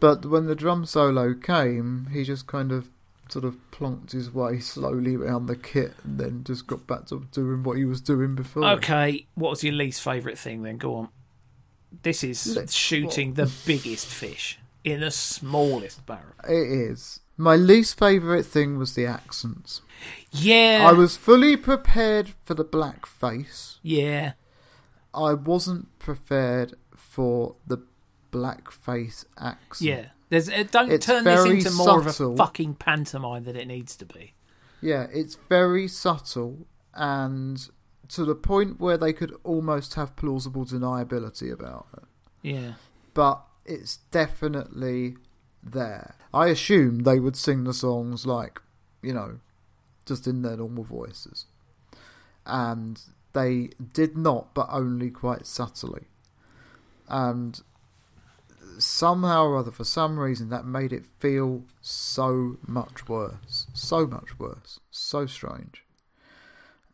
But 0.00 0.26
when 0.26 0.46
the 0.46 0.54
drum 0.54 0.84
solo 0.86 1.34
came, 1.34 2.08
he 2.12 2.24
just 2.24 2.46
kind 2.46 2.72
of 2.72 2.90
sort 3.28 3.44
of 3.44 3.56
plonked 3.70 4.12
his 4.12 4.30
way 4.32 4.58
slowly 4.60 5.14
around 5.16 5.46
the 5.46 5.56
kit, 5.56 5.94
and 6.04 6.18
then 6.18 6.44
just 6.44 6.66
got 6.66 6.86
back 6.86 7.06
to 7.06 7.26
doing 7.32 7.62
what 7.62 7.78
he 7.78 7.84
was 7.84 8.00
doing 8.00 8.34
before. 8.34 8.64
Okay, 8.64 9.26
what 9.34 9.50
was 9.50 9.64
your 9.64 9.74
least 9.74 10.02
favourite 10.02 10.38
thing 10.38 10.62
then? 10.62 10.76
Go 10.78 10.94
on. 10.96 11.08
This 12.02 12.24
is 12.24 12.56
Let's- 12.56 12.72
shooting 12.72 13.34
the 13.34 13.50
biggest 13.66 14.06
fish 14.06 14.58
in 14.84 15.00
the 15.00 15.10
smallest 15.10 16.04
barrel. 16.06 16.34
It 16.48 16.90
is. 16.90 17.20
My 17.36 17.56
least 17.56 17.98
favourite 17.98 18.44
thing 18.46 18.78
was 18.78 18.94
the 18.94 19.06
accents. 19.06 19.80
Yeah. 20.30 20.86
I 20.88 20.92
was 20.92 21.16
fully 21.16 21.56
prepared 21.56 22.34
for 22.44 22.54
the 22.54 22.64
black 22.64 23.06
face. 23.06 23.78
Yeah. 23.82 24.32
I 25.14 25.34
wasn't 25.34 25.98
prepared 25.98 26.74
for 26.96 27.56
the 27.66 27.78
blackface 28.32 29.24
accent. 29.38 29.88
Yeah. 29.88 30.04
There's, 30.32 30.48
uh, 30.48 30.64
don't 30.70 30.90
It's 30.90 31.04
turn 31.04 31.24
this 31.24 31.44
into 31.44 31.70
more 31.72 32.00
of 32.00 32.06
a 32.06 32.36
fucking 32.36 32.76
pantomime 32.76 33.44
than 33.44 33.54
it 33.54 33.66
needs 33.66 33.94
to 33.96 34.06
be. 34.06 34.32
Yeah, 34.80 35.06
it's 35.12 35.36
very 35.50 35.86
subtle 35.86 36.66
and 36.94 37.68
to 38.08 38.24
the 38.24 38.34
point 38.34 38.80
where 38.80 38.96
they 38.96 39.12
could 39.12 39.34
almost 39.44 39.92
have 39.96 40.16
plausible 40.16 40.64
deniability 40.64 41.52
about 41.52 41.86
it. 41.98 42.04
Yeah. 42.40 42.72
But 43.12 43.42
it's 43.66 43.98
definitely 44.10 45.16
there. 45.62 46.14
I 46.32 46.46
assume 46.46 47.00
they 47.00 47.20
would 47.20 47.36
sing 47.36 47.64
the 47.64 47.74
songs 47.74 48.24
like, 48.24 48.58
you 49.02 49.12
know, 49.12 49.40
just 50.06 50.26
in 50.26 50.40
their 50.40 50.56
normal 50.56 50.84
voices. 50.84 51.44
And 52.46 52.98
they 53.34 53.68
did 53.92 54.16
not, 54.16 54.54
but 54.54 54.68
only 54.70 55.10
quite 55.10 55.44
subtly. 55.44 56.06
And 57.06 57.60
somehow 58.78 59.44
or 59.44 59.58
other, 59.58 59.70
for 59.70 59.84
some 59.84 60.18
reason, 60.18 60.48
that 60.50 60.64
made 60.64 60.92
it 60.92 61.04
feel 61.04 61.64
so 61.80 62.56
much 62.66 63.08
worse. 63.08 63.66
So 63.74 64.06
much 64.06 64.38
worse. 64.38 64.80
So 64.90 65.26
strange. 65.26 65.84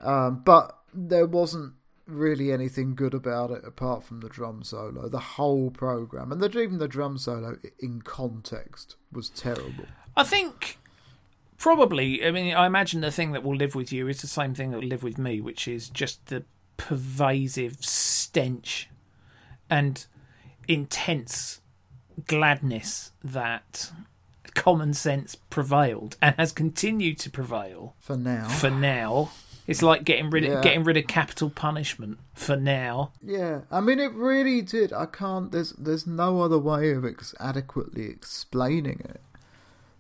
Um, 0.01 0.43
but 0.45 0.79
there 0.93 1.27
wasn't 1.27 1.75
really 2.07 2.51
anything 2.51 2.95
good 2.95 3.15
about 3.15 3.51
it 3.51 3.63
apart 3.65 4.03
from 4.03 4.21
the 4.21 4.29
drum 4.29 4.63
solo. 4.63 5.09
The 5.09 5.19
whole 5.19 5.71
program, 5.71 6.33
and 6.33 6.41
the, 6.41 6.59
even 6.59 6.79
the 6.79 6.89
drum 6.89 7.19
solo 7.19 7.59
in 7.79 8.03
context, 8.03 8.97
was 9.13 9.29
terrible. 9.29 9.87
I 10.17 10.25
think 10.25 10.79
probably. 11.59 12.25
I 12.25 12.31
mean, 12.31 12.55
I 12.55 12.67
imagine 12.67 13.03
the 13.03 13.11
thing 13.11 13.33
that 13.33 13.43
will 13.43 13.57
live 13.57 13.75
with 13.75 13.93
you 13.93 14.09
is 14.09 14.21
the 14.21 14.27
same 14.27 14.55
thing 14.55 14.71
that 14.71 14.81
will 14.81 14.89
live 14.89 15.03
with 15.03 15.19
me, 15.19 15.41
which 15.41 15.69
is 15.69 15.91
just 15.91 16.27
the 16.27 16.45
pervasive 16.77 17.85
stench 17.85 18.89
and 19.69 20.07
intense 20.67 21.61
gladness 22.27 23.13
that 23.23 23.91
common 24.55 24.93
sense 24.93 25.35
prevailed 25.37 26.17
and 26.21 26.35
has 26.37 26.53
continued 26.53 27.19
to 27.21 27.31
prevail 27.31 27.95
For 28.01 28.17
now. 28.17 28.49
for 28.49 28.71
now. 28.71 29.31
It's 29.69 29.83
like 29.83 30.03
getting 30.05 30.31
rid 30.31 30.45
of 30.45 30.53
Yeah. 30.55 30.61
getting 30.63 30.83
rid 30.83 30.97
of 30.97 31.07
capital 31.07 31.51
punishment 31.51 32.19
for 32.35 32.57
now. 32.57 33.13
Yeah, 33.23 33.61
I 33.71 33.81
mean, 33.81 33.99
it 34.01 34.13
really 34.15 34.63
did. 34.63 34.93
I 34.95 35.05
can't. 35.07 35.53
There's 35.53 35.73
there's 35.73 36.07
no 36.07 36.41
other 36.41 36.59
way 36.59 36.91
of 36.93 37.05
ex- 37.05 37.35
adequately 37.39 38.07
explaining 38.07 39.01
it 39.01 39.21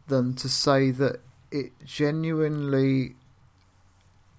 than 0.07 0.33
to 0.37 0.48
say 0.48 0.90
that 0.92 1.20
it 1.50 1.72
genuinely, 1.85 3.14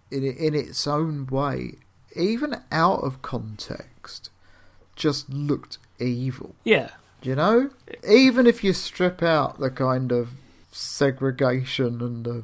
in 0.09 0.23
in 0.23 0.55
its 0.55 0.87
own 0.87 1.27
way, 1.27 1.73
even 2.15 2.55
out 2.71 3.01
of 3.03 3.21
context, 3.21 4.31
just 4.95 5.29
looked 5.29 5.77
evil. 5.99 6.55
Yeah. 6.63 6.89
You 7.21 7.36
know, 7.36 7.69
even 8.08 8.47
if 8.47 8.63
you 8.63 8.73
strip 8.73 9.21
out 9.21 9.60
the 9.60 9.69
kind 9.69 10.12
of 10.12 10.29
segregation 10.71 12.01
and 12.01 12.25
the 12.25 12.43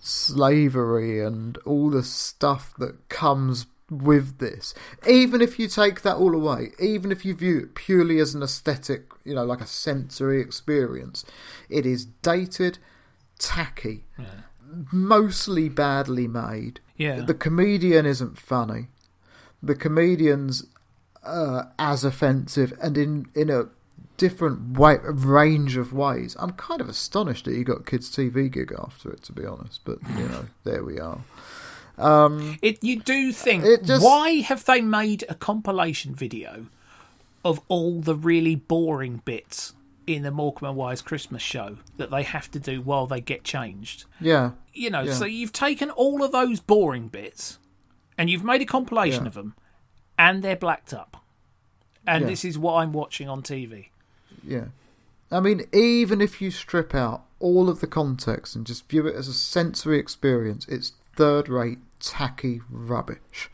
slavery 0.00 1.20
and 1.20 1.56
all 1.58 1.90
the 1.90 2.02
stuff 2.02 2.74
that 2.78 3.08
comes 3.08 3.66
with 3.90 4.38
this, 4.38 4.72
even 5.08 5.40
if 5.40 5.58
you 5.58 5.66
take 5.66 6.02
that 6.02 6.16
all 6.16 6.34
away, 6.34 6.72
even 6.78 7.10
if 7.10 7.24
you 7.24 7.34
view 7.34 7.58
it 7.58 7.74
purely 7.74 8.18
as 8.18 8.34
an 8.34 8.42
aesthetic, 8.42 9.06
you 9.24 9.34
know, 9.34 9.44
like 9.44 9.60
a 9.60 9.66
sensory 9.66 10.40
experience, 10.40 11.24
it 11.68 11.84
is 11.84 12.04
dated, 12.04 12.78
tacky, 13.38 14.04
mostly 14.92 15.68
badly 15.68 16.28
made. 16.28 16.78
Yeah. 16.96 17.20
The 17.20 17.34
comedian 17.34 18.06
isn't 18.06 18.38
funny. 18.38 18.88
The 19.62 19.74
comedian's 19.74 20.66
uh, 21.24 21.64
as 21.78 22.04
offensive 22.04 22.74
and 22.82 22.98
in 22.98 23.26
in 23.34 23.48
a 23.48 23.64
different 24.16 24.78
way, 24.78 24.96
range 25.02 25.76
of 25.76 25.92
ways. 25.92 26.36
I'm 26.38 26.52
kind 26.52 26.80
of 26.80 26.88
astonished 26.88 27.44
that 27.46 27.54
you 27.56 27.64
got 27.64 27.86
kids 27.86 28.10
TV 28.10 28.50
gig 28.50 28.72
after 28.78 29.10
it, 29.10 29.22
to 29.24 29.32
be 29.32 29.44
honest. 29.44 29.80
But 29.84 29.98
you 30.16 30.28
know, 30.28 30.46
there 30.64 30.84
we 30.84 30.98
are. 31.00 31.20
Um, 31.96 32.58
It 32.62 32.82
you 32.82 33.00
do 33.00 33.32
think 33.32 33.64
just- 33.84 34.04
why 34.04 34.40
have 34.40 34.64
they 34.64 34.80
made 34.80 35.24
a 35.28 35.34
compilation 35.34 36.14
video 36.14 36.66
of 37.44 37.60
all 37.68 38.00
the 38.00 38.14
really 38.16 38.56
boring 38.56 39.22
bits 39.24 39.74
in 40.06 40.22
the 40.22 40.30
Morecambe 40.30 40.70
and 40.70 40.76
Wise 40.76 41.00
Christmas 41.02 41.40
show 41.42 41.78
that 41.96 42.10
they 42.10 42.22
have 42.24 42.50
to 42.50 42.58
do 42.58 42.80
while 42.80 43.06
they 43.06 43.20
get 43.20 43.44
changed? 43.44 44.04
yeah, 44.20 44.52
You 44.72 44.90
know, 44.90 45.02
Yeah. 45.02 45.14
so 45.14 45.24
you've 45.24 45.52
taken 45.52 45.90
all 45.90 46.24
of 46.24 46.32
those 46.32 46.58
boring 46.60 47.06
bits 47.08 47.58
and 48.18 48.28
you've 48.28 48.42
made 48.44 48.60
a 48.60 48.66
compilation 48.66 49.22
Yeah. 49.24 49.28
of 49.28 49.34
them 49.34 49.54
and 50.18 50.42
they're 50.42 50.56
blacked 50.56 50.92
up. 50.92 51.22
And 52.06 52.22
Yeah. 52.22 52.28
this 52.30 52.44
is 52.44 52.58
what 52.58 52.74
I'm 52.74 52.92
watching 52.92 53.28
on 53.28 53.42
TV. 53.42 53.90
Yeah. 54.46 54.66
I 55.30 55.40
mean, 55.40 55.62
even 55.72 56.20
if 56.20 56.40
you 56.40 56.50
strip 56.50 56.94
out 56.94 57.24
all 57.40 57.68
of 57.68 57.80
the 57.80 57.86
context 57.86 58.54
and 58.54 58.66
just 58.66 58.88
view 58.88 59.06
it 59.06 59.16
as 59.16 59.26
a 59.26 59.32
sensory 59.32 59.98
experience, 59.98 60.66
it's 60.68 60.92
third 61.16 61.48
rate, 61.48 61.78
tacky 61.98 62.60
rubbish. 62.70 63.50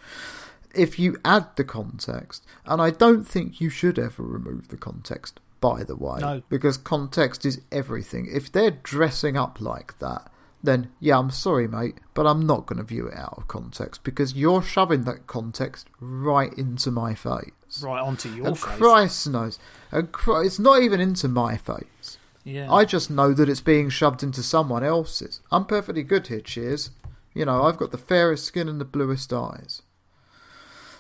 If 0.74 0.98
you 0.98 1.16
add 1.24 1.46
the 1.57 1.64
context, 1.64 2.44
and 2.66 2.81
I 2.83 2.90
don't 2.90 3.24
think 3.24 3.61
you 3.61 3.70
should 3.70 3.98
ever 3.98 4.22
remove 4.22 4.68
the 4.68 4.76
context, 4.76 5.40
by 5.61 5.83
the 5.83 5.96
way, 5.96 6.20
No. 6.20 6.42
because 6.48 6.76
context 6.76 7.44
is 7.46 7.61
everything. 7.72 8.26
If 8.31 8.50
they're 8.53 8.70
dressing 8.70 9.37
up 9.37 9.61
like 9.61 9.98
that, 10.00 10.31
then 10.62 10.90
yeah, 11.01 11.18
I'm 11.18 11.31
sorry, 11.31 11.66
mate, 11.66 11.96
but 12.14 12.27
I'm 12.27 12.46
not 12.46 12.66
going 12.66 12.79
to 12.79 12.85
view 12.85 13.07
it 13.07 13.14
out 13.14 13.35
of 13.37 13.49
context 13.49 14.05
because 14.05 14.35
you're 14.35 14.62
shoving 14.62 15.05
that 15.05 15.27
context 15.27 15.88
right 16.01 16.53
into 16.55 16.90
my 16.90 17.14
face. 17.14 17.83
Right 17.83 18.01
onto 18.01 18.29
your 18.29 18.49
And 18.49 18.59
face. 18.59 18.77
Christ 18.77 19.29
knows. 19.29 19.59
And 19.90 20.12
Chri- 20.12 20.46
it's 20.46 20.59
not 20.59 20.83
even 20.83 21.01
into 21.01 21.29
my 21.29 21.57
face. 21.57 22.18
Yeah. 22.44 22.73
I 22.73 22.85
just 22.85 23.11
know 23.11 23.33
that 23.33 23.49
it's 23.49 23.61
being 23.61 23.90
shoved 23.90 24.23
into 24.23 24.42
someone 24.42 24.83
else's. 24.83 25.40
I'm 25.53 25.66
perfectly 25.66 26.03
good 26.03 26.27
here, 26.27 26.40
cheers. 26.40 26.90
You 27.33 27.44
know, 27.44 27.62
I've 27.64 27.77
got 27.77 27.92
the 27.92 27.99
fairest 27.99 28.44
skin 28.44 28.68
and 28.68 28.81
the 28.81 28.85
bluest 28.85 29.33
eyes. 29.33 29.83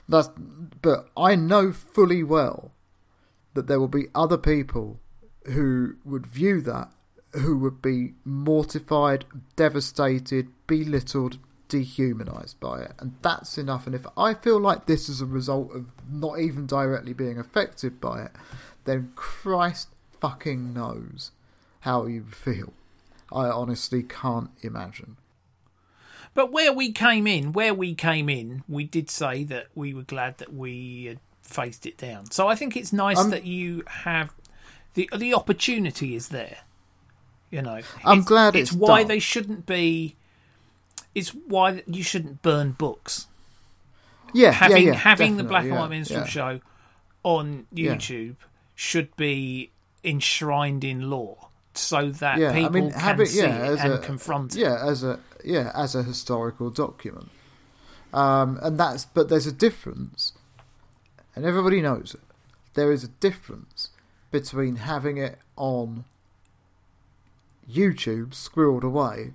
That's, 0.08 0.28
but 0.82 1.08
I 1.16 1.34
know 1.34 1.72
fully 1.72 2.22
well 2.22 2.72
that 3.54 3.66
there 3.66 3.80
will 3.80 3.88
be 3.88 4.06
other 4.14 4.38
people 4.38 5.00
who 5.46 5.94
would 6.04 6.26
view 6.26 6.60
that, 6.62 6.92
who 7.32 7.58
would 7.58 7.80
be 7.80 8.14
mortified, 8.24 9.24
devastated, 9.56 10.48
belittled, 10.66 11.38
dehumanized 11.68 12.58
by 12.58 12.82
it. 12.82 12.92
And 12.98 13.14
that's 13.22 13.56
enough. 13.56 13.86
And 13.86 13.94
if 13.94 14.06
I 14.16 14.34
feel 14.34 14.58
like 14.58 14.86
this 14.86 15.08
is 15.08 15.20
a 15.20 15.26
result 15.26 15.70
of 15.74 15.86
not 16.10 16.40
even 16.40 16.66
directly 16.66 17.12
being 17.12 17.38
affected 17.38 18.00
by 18.00 18.22
it, 18.22 18.32
then 18.84 19.12
Christ 19.14 19.88
fucking 20.20 20.74
knows 20.74 21.30
how 21.80 22.06
you 22.06 22.24
feel. 22.24 22.72
I 23.32 23.46
honestly 23.46 24.02
can't 24.02 24.50
imagine. 24.62 25.16
But 26.34 26.52
where 26.52 26.72
we 26.72 26.92
came 26.92 27.26
in, 27.26 27.52
where 27.52 27.74
we 27.74 27.94
came 27.94 28.28
in, 28.28 28.62
we 28.68 28.84
did 28.84 29.10
say 29.10 29.44
that 29.44 29.66
we 29.74 29.94
were 29.94 30.02
glad 30.02 30.38
that 30.38 30.52
we 30.52 31.04
had 31.06 31.20
faced 31.42 31.86
it 31.86 31.96
down. 31.96 32.30
So 32.30 32.48
I 32.48 32.54
think 32.54 32.76
it's 32.76 32.92
nice 32.92 33.18
Um, 33.18 33.30
that 33.30 33.44
you 33.44 33.82
have 33.86 34.32
the 34.94 35.08
the 35.16 35.34
opportunity 35.34 36.14
is 36.14 36.28
there. 36.28 36.58
You 37.50 37.62
know, 37.62 37.80
I'm 38.04 38.22
glad 38.22 38.54
it's 38.54 38.70
it's 38.72 38.78
why 38.78 39.00
done. 39.00 39.08
they 39.08 39.18
shouldn't 39.18 39.66
be. 39.66 40.16
It's 41.14 41.30
why 41.30 41.82
you 41.86 42.02
shouldn't 42.02 42.42
burn 42.42 42.72
books. 42.72 43.26
Yeah, 44.32 44.52
Having 44.52 44.84
yeah, 44.84 44.92
yeah, 44.92 44.98
having 44.98 45.36
the 45.36 45.44
Black 45.44 45.64
and 45.64 45.74
White 45.74 45.90
Minstrel 45.90 46.24
show 46.24 46.60
on. 47.24 47.66
YouTube 47.74 48.36
should 48.76 49.14
be 49.16 49.70
enshrined 50.02 50.84
in 50.84 51.10
law 51.10 51.50
so 51.74 52.10
that 52.10 52.36
people 52.36 52.66
I 52.66 52.68
mean, 52.68 52.92
can 52.92 53.20
it, 53.20 53.26
see 53.26 53.40
it 53.40 53.78
and 53.78 53.92
a 53.92 53.98
confront 53.98 54.56
it. 54.56 54.60
yeah, 54.60 54.82
as 54.82 55.04
a 55.04 55.20
yeah, 55.44 55.70
as 55.74 55.94
a 55.94 56.02
historical 56.02 56.70
document. 56.70 57.28
Um, 58.14 58.58
and 58.62 58.78
that's 58.78 59.04
but 59.04 59.28
there's 59.28 59.46
a 59.46 59.52
difference, 59.52 60.32
and 61.36 61.44
everybody 61.44 61.82
knows 61.82 62.14
it. 62.14 62.20
There 62.74 62.90
is 62.90 63.04
a 63.04 63.08
difference 63.08 63.90
between 64.30 64.76
having 64.76 65.18
it 65.18 65.38
on 65.56 66.04
YouTube 67.72 68.30
squirreled 68.30 68.82
away 68.84 69.32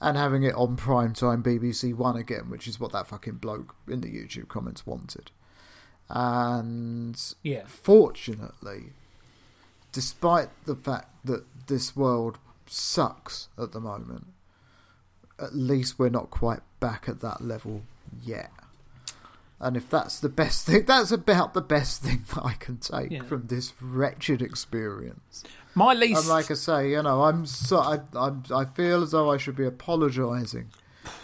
and 0.00 0.16
having 0.16 0.42
it 0.42 0.54
on 0.54 0.76
primetime 0.76 1.42
BBC 1.42 1.94
One 1.94 2.16
again, 2.16 2.50
which 2.50 2.68
is 2.68 2.78
what 2.78 2.92
that 2.92 3.06
fucking 3.06 3.36
bloke 3.36 3.74
in 3.88 4.00
the 4.00 4.08
YouTube 4.08 4.48
comments 4.48 4.86
wanted. 4.86 5.30
And 6.08 7.20
Yeah. 7.42 7.64
fortunately, 7.66 8.92
despite 9.92 10.50
the 10.66 10.76
fact 10.76 11.08
that 11.24 11.44
this 11.66 11.96
world 11.96 12.38
sucks 12.66 13.48
at 13.58 13.72
the 13.72 13.80
moment, 13.80 14.26
at 15.38 15.54
least 15.54 15.98
we're 15.98 16.08
not 16.08 16.30
quite 16.30 16.60
back 16.80 17.08
at 17.08 17.20
that 17.20 17.40
level 17.42 17.82
yet. 18.22 18.52
And 19.58 19.76
if 19.76 19.88
that's 19.88 20.20
the 20.20 20.28
best 20.28 20.66
thing, 20.66 20.84
that's 20.86 21.10
about 21.10 21.54
the 21.54 21.62
best 21.62 22.02
thing 22.02 22.24
that 22.34 22.44
I 22.44 22.52
can 22.54 22.76
take 22.78 23.10
Yeah. 23.10 23.22
from 23.22 23.46
this 23.46 23.72
wretched 23.80 24.42
experience. 24.42 25.44
My 25.74 25.92
least 25.94 26.20
And 26.20 26.28
like 26.28 26.50
I 26.50 26.54
say, 26.54 26.90
you 26.92 27.02
know, 27.02 27.22
I'm 27.22 27.46
so 27.46 27.78
I, 27.78 28.00
I'm, 28.14 28.42
I 28.54 28.64
feel 28.64 29.02
as 29.02 29.10
though 29.12 29.30
I 29.30 29.36
should 29.36 29.56
be 29.56 29.66
apologising 29.66 30.68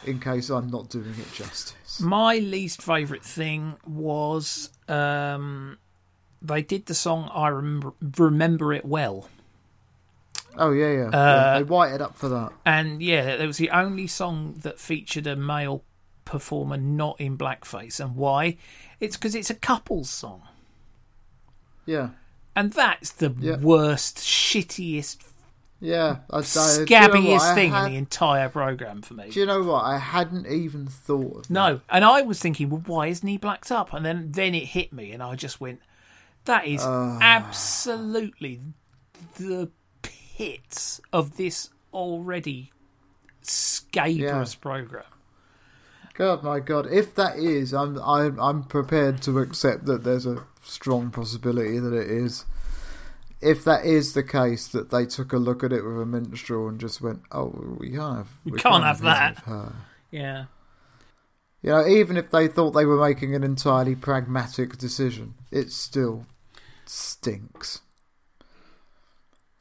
in 0.07 0.21
case 0.21 0.49
I'm 0.51 0.69
not 0.69 0.89
doing 0.91 1.15
it 1.19 1.33
justice. 1.33 2.01
My 2.01 2.37
least 2.39 2.81
favourite 2.83 3.25
thing 3.25 3.77
was 3.87 4.71
um, 4.89 5.79
they 6.41 6.63
did 6.63 6.87
the 6.87 6.95
song 6.95 7.31
I 7.35 7.49
remember, 7.49 7.93
remember 8.19 8.73
It 8.73 8.85
Well. 8.85 9.29
Oh 10.57 10.73
yeah, 10.73 10.93
yeah, 10.93 11.09
yeah. 11.11 11.19
Uh, 11.19 11.59
They 11.59 11.65
whited 11.65 12.03
up 12.03 12.17
for 12.17 12.29
that. 12.29 12.53
And 12.67 13.03
yeah, 13.03 13.29
it 13.35 13.47
was 13.47 13.57
the 13.57 13.71
only 13.71 14.07
song 14.07 14.55
that 14.63 14.79
featured 14.79 15.27
a 15.27 15.35
male 15.35 15.83
performer 16.25 16.77
not 16.77 17.21
in 17.21 17.37
blackface. 17.39 17.99
And 17.99 18.17
why? 18.17 18.57
It's 19.01 19.17
because 19.17 19.35
it's 19.35 19.51
a 19.51 19.55
couple's 19.55 20.11
song. 20.11 20.43
Yeah, 21.87 22.11
And 22.55 22.73
that's 22.73 23.11
the 23.11 23.35
Yeah. 23.39 23.57
worst, 23.57 24.19
shittiest 24.19 25.19
Yeah, 25.81 26.19
I, 26.31 26.39
I, 26.39 26.41
Scabbiest 26.43 27.23
you 27.25 27.39
know 27.39 27.55
thing 27.57 27.71
had- 27.73 27.87
in 27.87 27.93
the 27.93 27.99
entire 27.99 28.49
program 28.49 29.03
for 29.03 29.15
me. 29.15 29.31
Do 29.31 29.41
you 29.41 29.47
know 29.47 29.65
what? 29.65 29.85
I 29.85 29.99
hadn't 29.99 30.47
even 30.47 30.87
thought 30.87 31.37
of 31.39 31.43
that. 31.49 31.51
No, 31.51 31.81
and 31.91 32.05
I 32.05 32.23
was 32.23 32.39
thinking, 32.39 32.71
well, 32.71 32.83
why 32.87 33.09
isn't 33.09 33.27
he 33.27 33.37
blacked 33.37 33.73
up? 33.73 33.93
And 33.93 34.07
then 34.07 34.31
then 34.31 34.55
it 34.55 34.67
hit 34.67 34.93
me, 34.93 35.11
and 35.11 35.21
I 35.23 35.35
just 35.35 35.61
went, 35.61 35.81
that 36.45 36.67
is 36.67 36.83
Ah. 36.85 37.19
absolutely 37.21 38.61
the 39.39 39.71
pits 40.03 41.01
of 41.13 41.37
this 41.37 41.71
already 41.93 42.71
scabrous 43.41 44.55
program. 44.55 45.03
God, 46.23 46.45
my 46.45 46.61
God! 46.61 46.87
If 46.87 47.17
that 47.17 47.37
is, 47.37 47.75
I'm 47.75 47.99
I'm 48.01 48.39
I'm 48.39 48.63
prepared 48.63 49.21
to 49.23 49.41
accept 49.41 49.87
that 49.87 50.05
there's 50.05 50.25
a 50.25 50.45
strong 50.63 51.11
possibility 51.11 51.81
that 51.81 51.93
it 51.93 52.09
is. 52.09 52.45
If 53.41 53.65
that 53.65 53.85
is 53.85 54.13
the 54.13 54.23
case, 54.23 54.69
that 54.69 54.91
they 54.91 55.05
took 55.05 55.33
a 55.33 55.37
look 55.37 55.65
at 55.65 55.73
it 55.73 55.83
with 55.83 56.01
a 56.01 56.07
minstrel 56.07 56.69
and 56.69 56.79
just 56.79 57.01
went, 57.01 57.23
"Oh, 57.33 57.77
we 57.77 57.91
can't 57.91 58.19
have, 58.19 58.29
We 58.45 58.53
can't 58.53 58.85
have 58.85 59.01
that." 59.01 59.39
her." 59.39 59.73
Yeah, 60.13 60.45
You 61.61 61.71
know, 61.71 61.89
even 61.89 62.17
if 62.17 62.31
they 62.31 62.47
thought 62.47 62.71
they 62.71 62.87
were 62.87 63.05
making 63.05 63.35
an 63.35 63.43
entirely 63.43 63.97
pragmatic 63.97 64.79
decision, 64.79 65.35
it 65.51 65.73
still 65.73 66.27
stinks. 66.85 67.81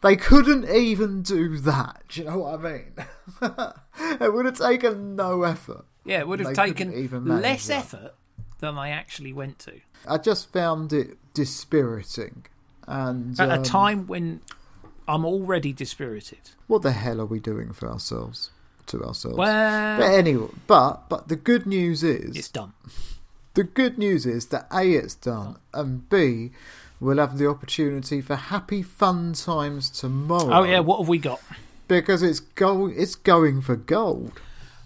They 0.04 0.16
couldn't 0.16 0.70
even 0.70 1.24
do 1.24 1.58
that. 1.58 2.04
Do 2.10 2.20
you 2.20 2.28
know 2.28 2.38
what 2.38 2.60
I 2.60 2.72
mean? 2.72 2.94
it 4.22 4.32
would 4.32 4.46
have 4.46 4.60
taken 4.60 5.16
no 5.16 5.42
effort. 5.42 5.86
Yeah, 6.06 6.20
it 6.20 6.28
would 6.28 6.40
have 6.40 6.54
taken 6.54 6.94
even 6.94 7.26
less 7.26 7.68
that. 7.68 7.78
effort 7.78 8.16
than 8.60 8.76
they 8.76 8.92
actually 8.92 9.34
went 9.34 9.60
to 9.60 9.74
I 10.08 10.18
just 10.18 10.52
found 10.52 10.94
it 10.94 11.18
dispiriting. 11.34 12.46
And 12.88 13.40
at 13.40 13.52
um, 13.52 13.62
a 13.62 13.64
time 13.64 14.08
when 14.08 14.42
I'm 15.08 15.26
already 15.26 15.74
dispirited. 15.74 16.40
what 16.68 16.82
the 16.82 16.92
hell 16.92 17.22
are 17.22 17.26
we 17.26 17.40
doing 17.40 17.74
for 17.74 17.90
ourselves? 17.90 18.50
To 18.88 19.04
ourselves. 19.04 19.38
Well, 19.38 20.00
but 20.00 20.12
anyway, 20.12 20.50
but 20.68 21.08
but 21.08 21.28
the 21.28 21.36
good 21.36 21.66
news 21.66 22.04
is 22.04 22.36
it's 22.36 22.50
done. 22.50 22.74
the 23.54 23.64
good 23.64 23.98
news 23.98 24.26
is 24.26 24.48
that 24.48 24.68
a 24.72 24.84
it's 24.94 25.16
done 25.16 25.58
and 25.74 26.10
b 26.10 26.52
we'll 27.00 27.20
have 27.20 27.38
the 27.38 27.48
opportunity 27.48 28.22
for 28.22 28.36
happy 28.36 28.82
fun 28.82 29.34
times 29.34 29.90
tomorrow. 29.90 30.52
Oh 30.52 30.64
yeah, 30.64 30.80
what 30.80 31.00
have 31.00 31.08
we 31.08 31.20
got? 31.20 31.40
because 31.88 32.24
it's 32.24 32.40
going 32.40 32.94
it's 32.98 33.16
going 33.16 33.62
for 33.62 33.76
gold. 33.76 34.42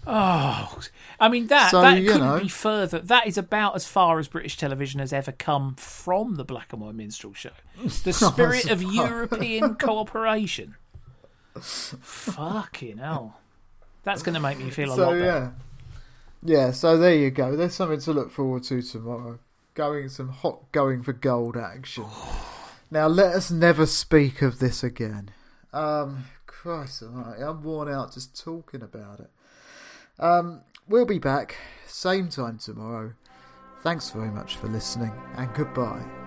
Oh, 0.06 0.78
I 1.18 1.28
mean 1.28 1.48
that 1.48 1.70
So, 1.72 1.80
that 1.82 1.96
couldn't 1.96 2.20
know. 2.20 2.38
be 2.40 2.48
further. 2.48 3.00
That 3.00 3.26
is 3.26 3.36
about 3.36 3.74
as 3.74 3.86
far 3.88 4.18
as 4.20 4.28
British 4.28 4.56
television 4.56 5.00
has 5.00 5.12
ever 5.12 5.32
come 5.32 5.74
from 5.74 6.36
the 6.36 6.44
black 6.44 6.72
and 6.72 6.80
white 6.80 6.94
minstrel 6.94 7.34
show. 7.34 7.50
The 8.04 8.12
spirit 8.12 8.70
of 8.70 8.82
European 8.82 9.74
cooperation. 9.80 10.76
Fucking 11.60 12.98
hell, 12.98 13.40
that's 14.04 14.22
going 14.22 14.34
to 14.34 14.40
make 14.40 14.58
me 14.58 14.70
feel 14.70 14.92
a 14.92 14.96
so 14.96 15.02
lot 15.06 15.12
better. 15.12 15.24
yeah, 15.24 15.50
yeah. 16.66 16.70
So 16.70 16.96
there 16.98 17.14
you 17.14 17.30
go. 17.30 17.56
There's 17.56 17.74
something 17.74 18.00
to 18.00 18.12
look 18.12 18.30
forward 18.30 18.62
to 18.64 18.82
tomorrow. 18.82 19.38
Going 19.74 20.08
some 20.08 20.28
hot 20.30 20.70
going 20.72 21.02
for 21.02 21.12
gold 21.12 21.56
action. 21.56 22.04
Now 22.88 23.08
let 23.08 23.34
us 23.34 23.50
never 23.50 23.84
speak 23.84 24.42
of 24.42 24.60
this 24.60 24.84
again. 24.84 25.30
Um, 25.72 26.26
Christ 26.46 27.02
I'm 27.02 27.60
worn 27.64 27.88
out 27.92 28.14
just 28.14 28.40
talking 28.40 28.80
about 28.80 29.18
it. 29.18 29.28
Um, 30.18 30.62
we'll 30.88 31.06
be 31.06 31.18
back 31.18 31.56
same 31.86 32.28
time 32.28 32.58
tomorrow. 32.58 33.14
Thanks 33.80 34.10
very 34.10 34.30
much 34.30 34.56
for 34.56 34.68
listening 34.68 35.12
and 35.36 35.52
goodbye. 35.54 36.25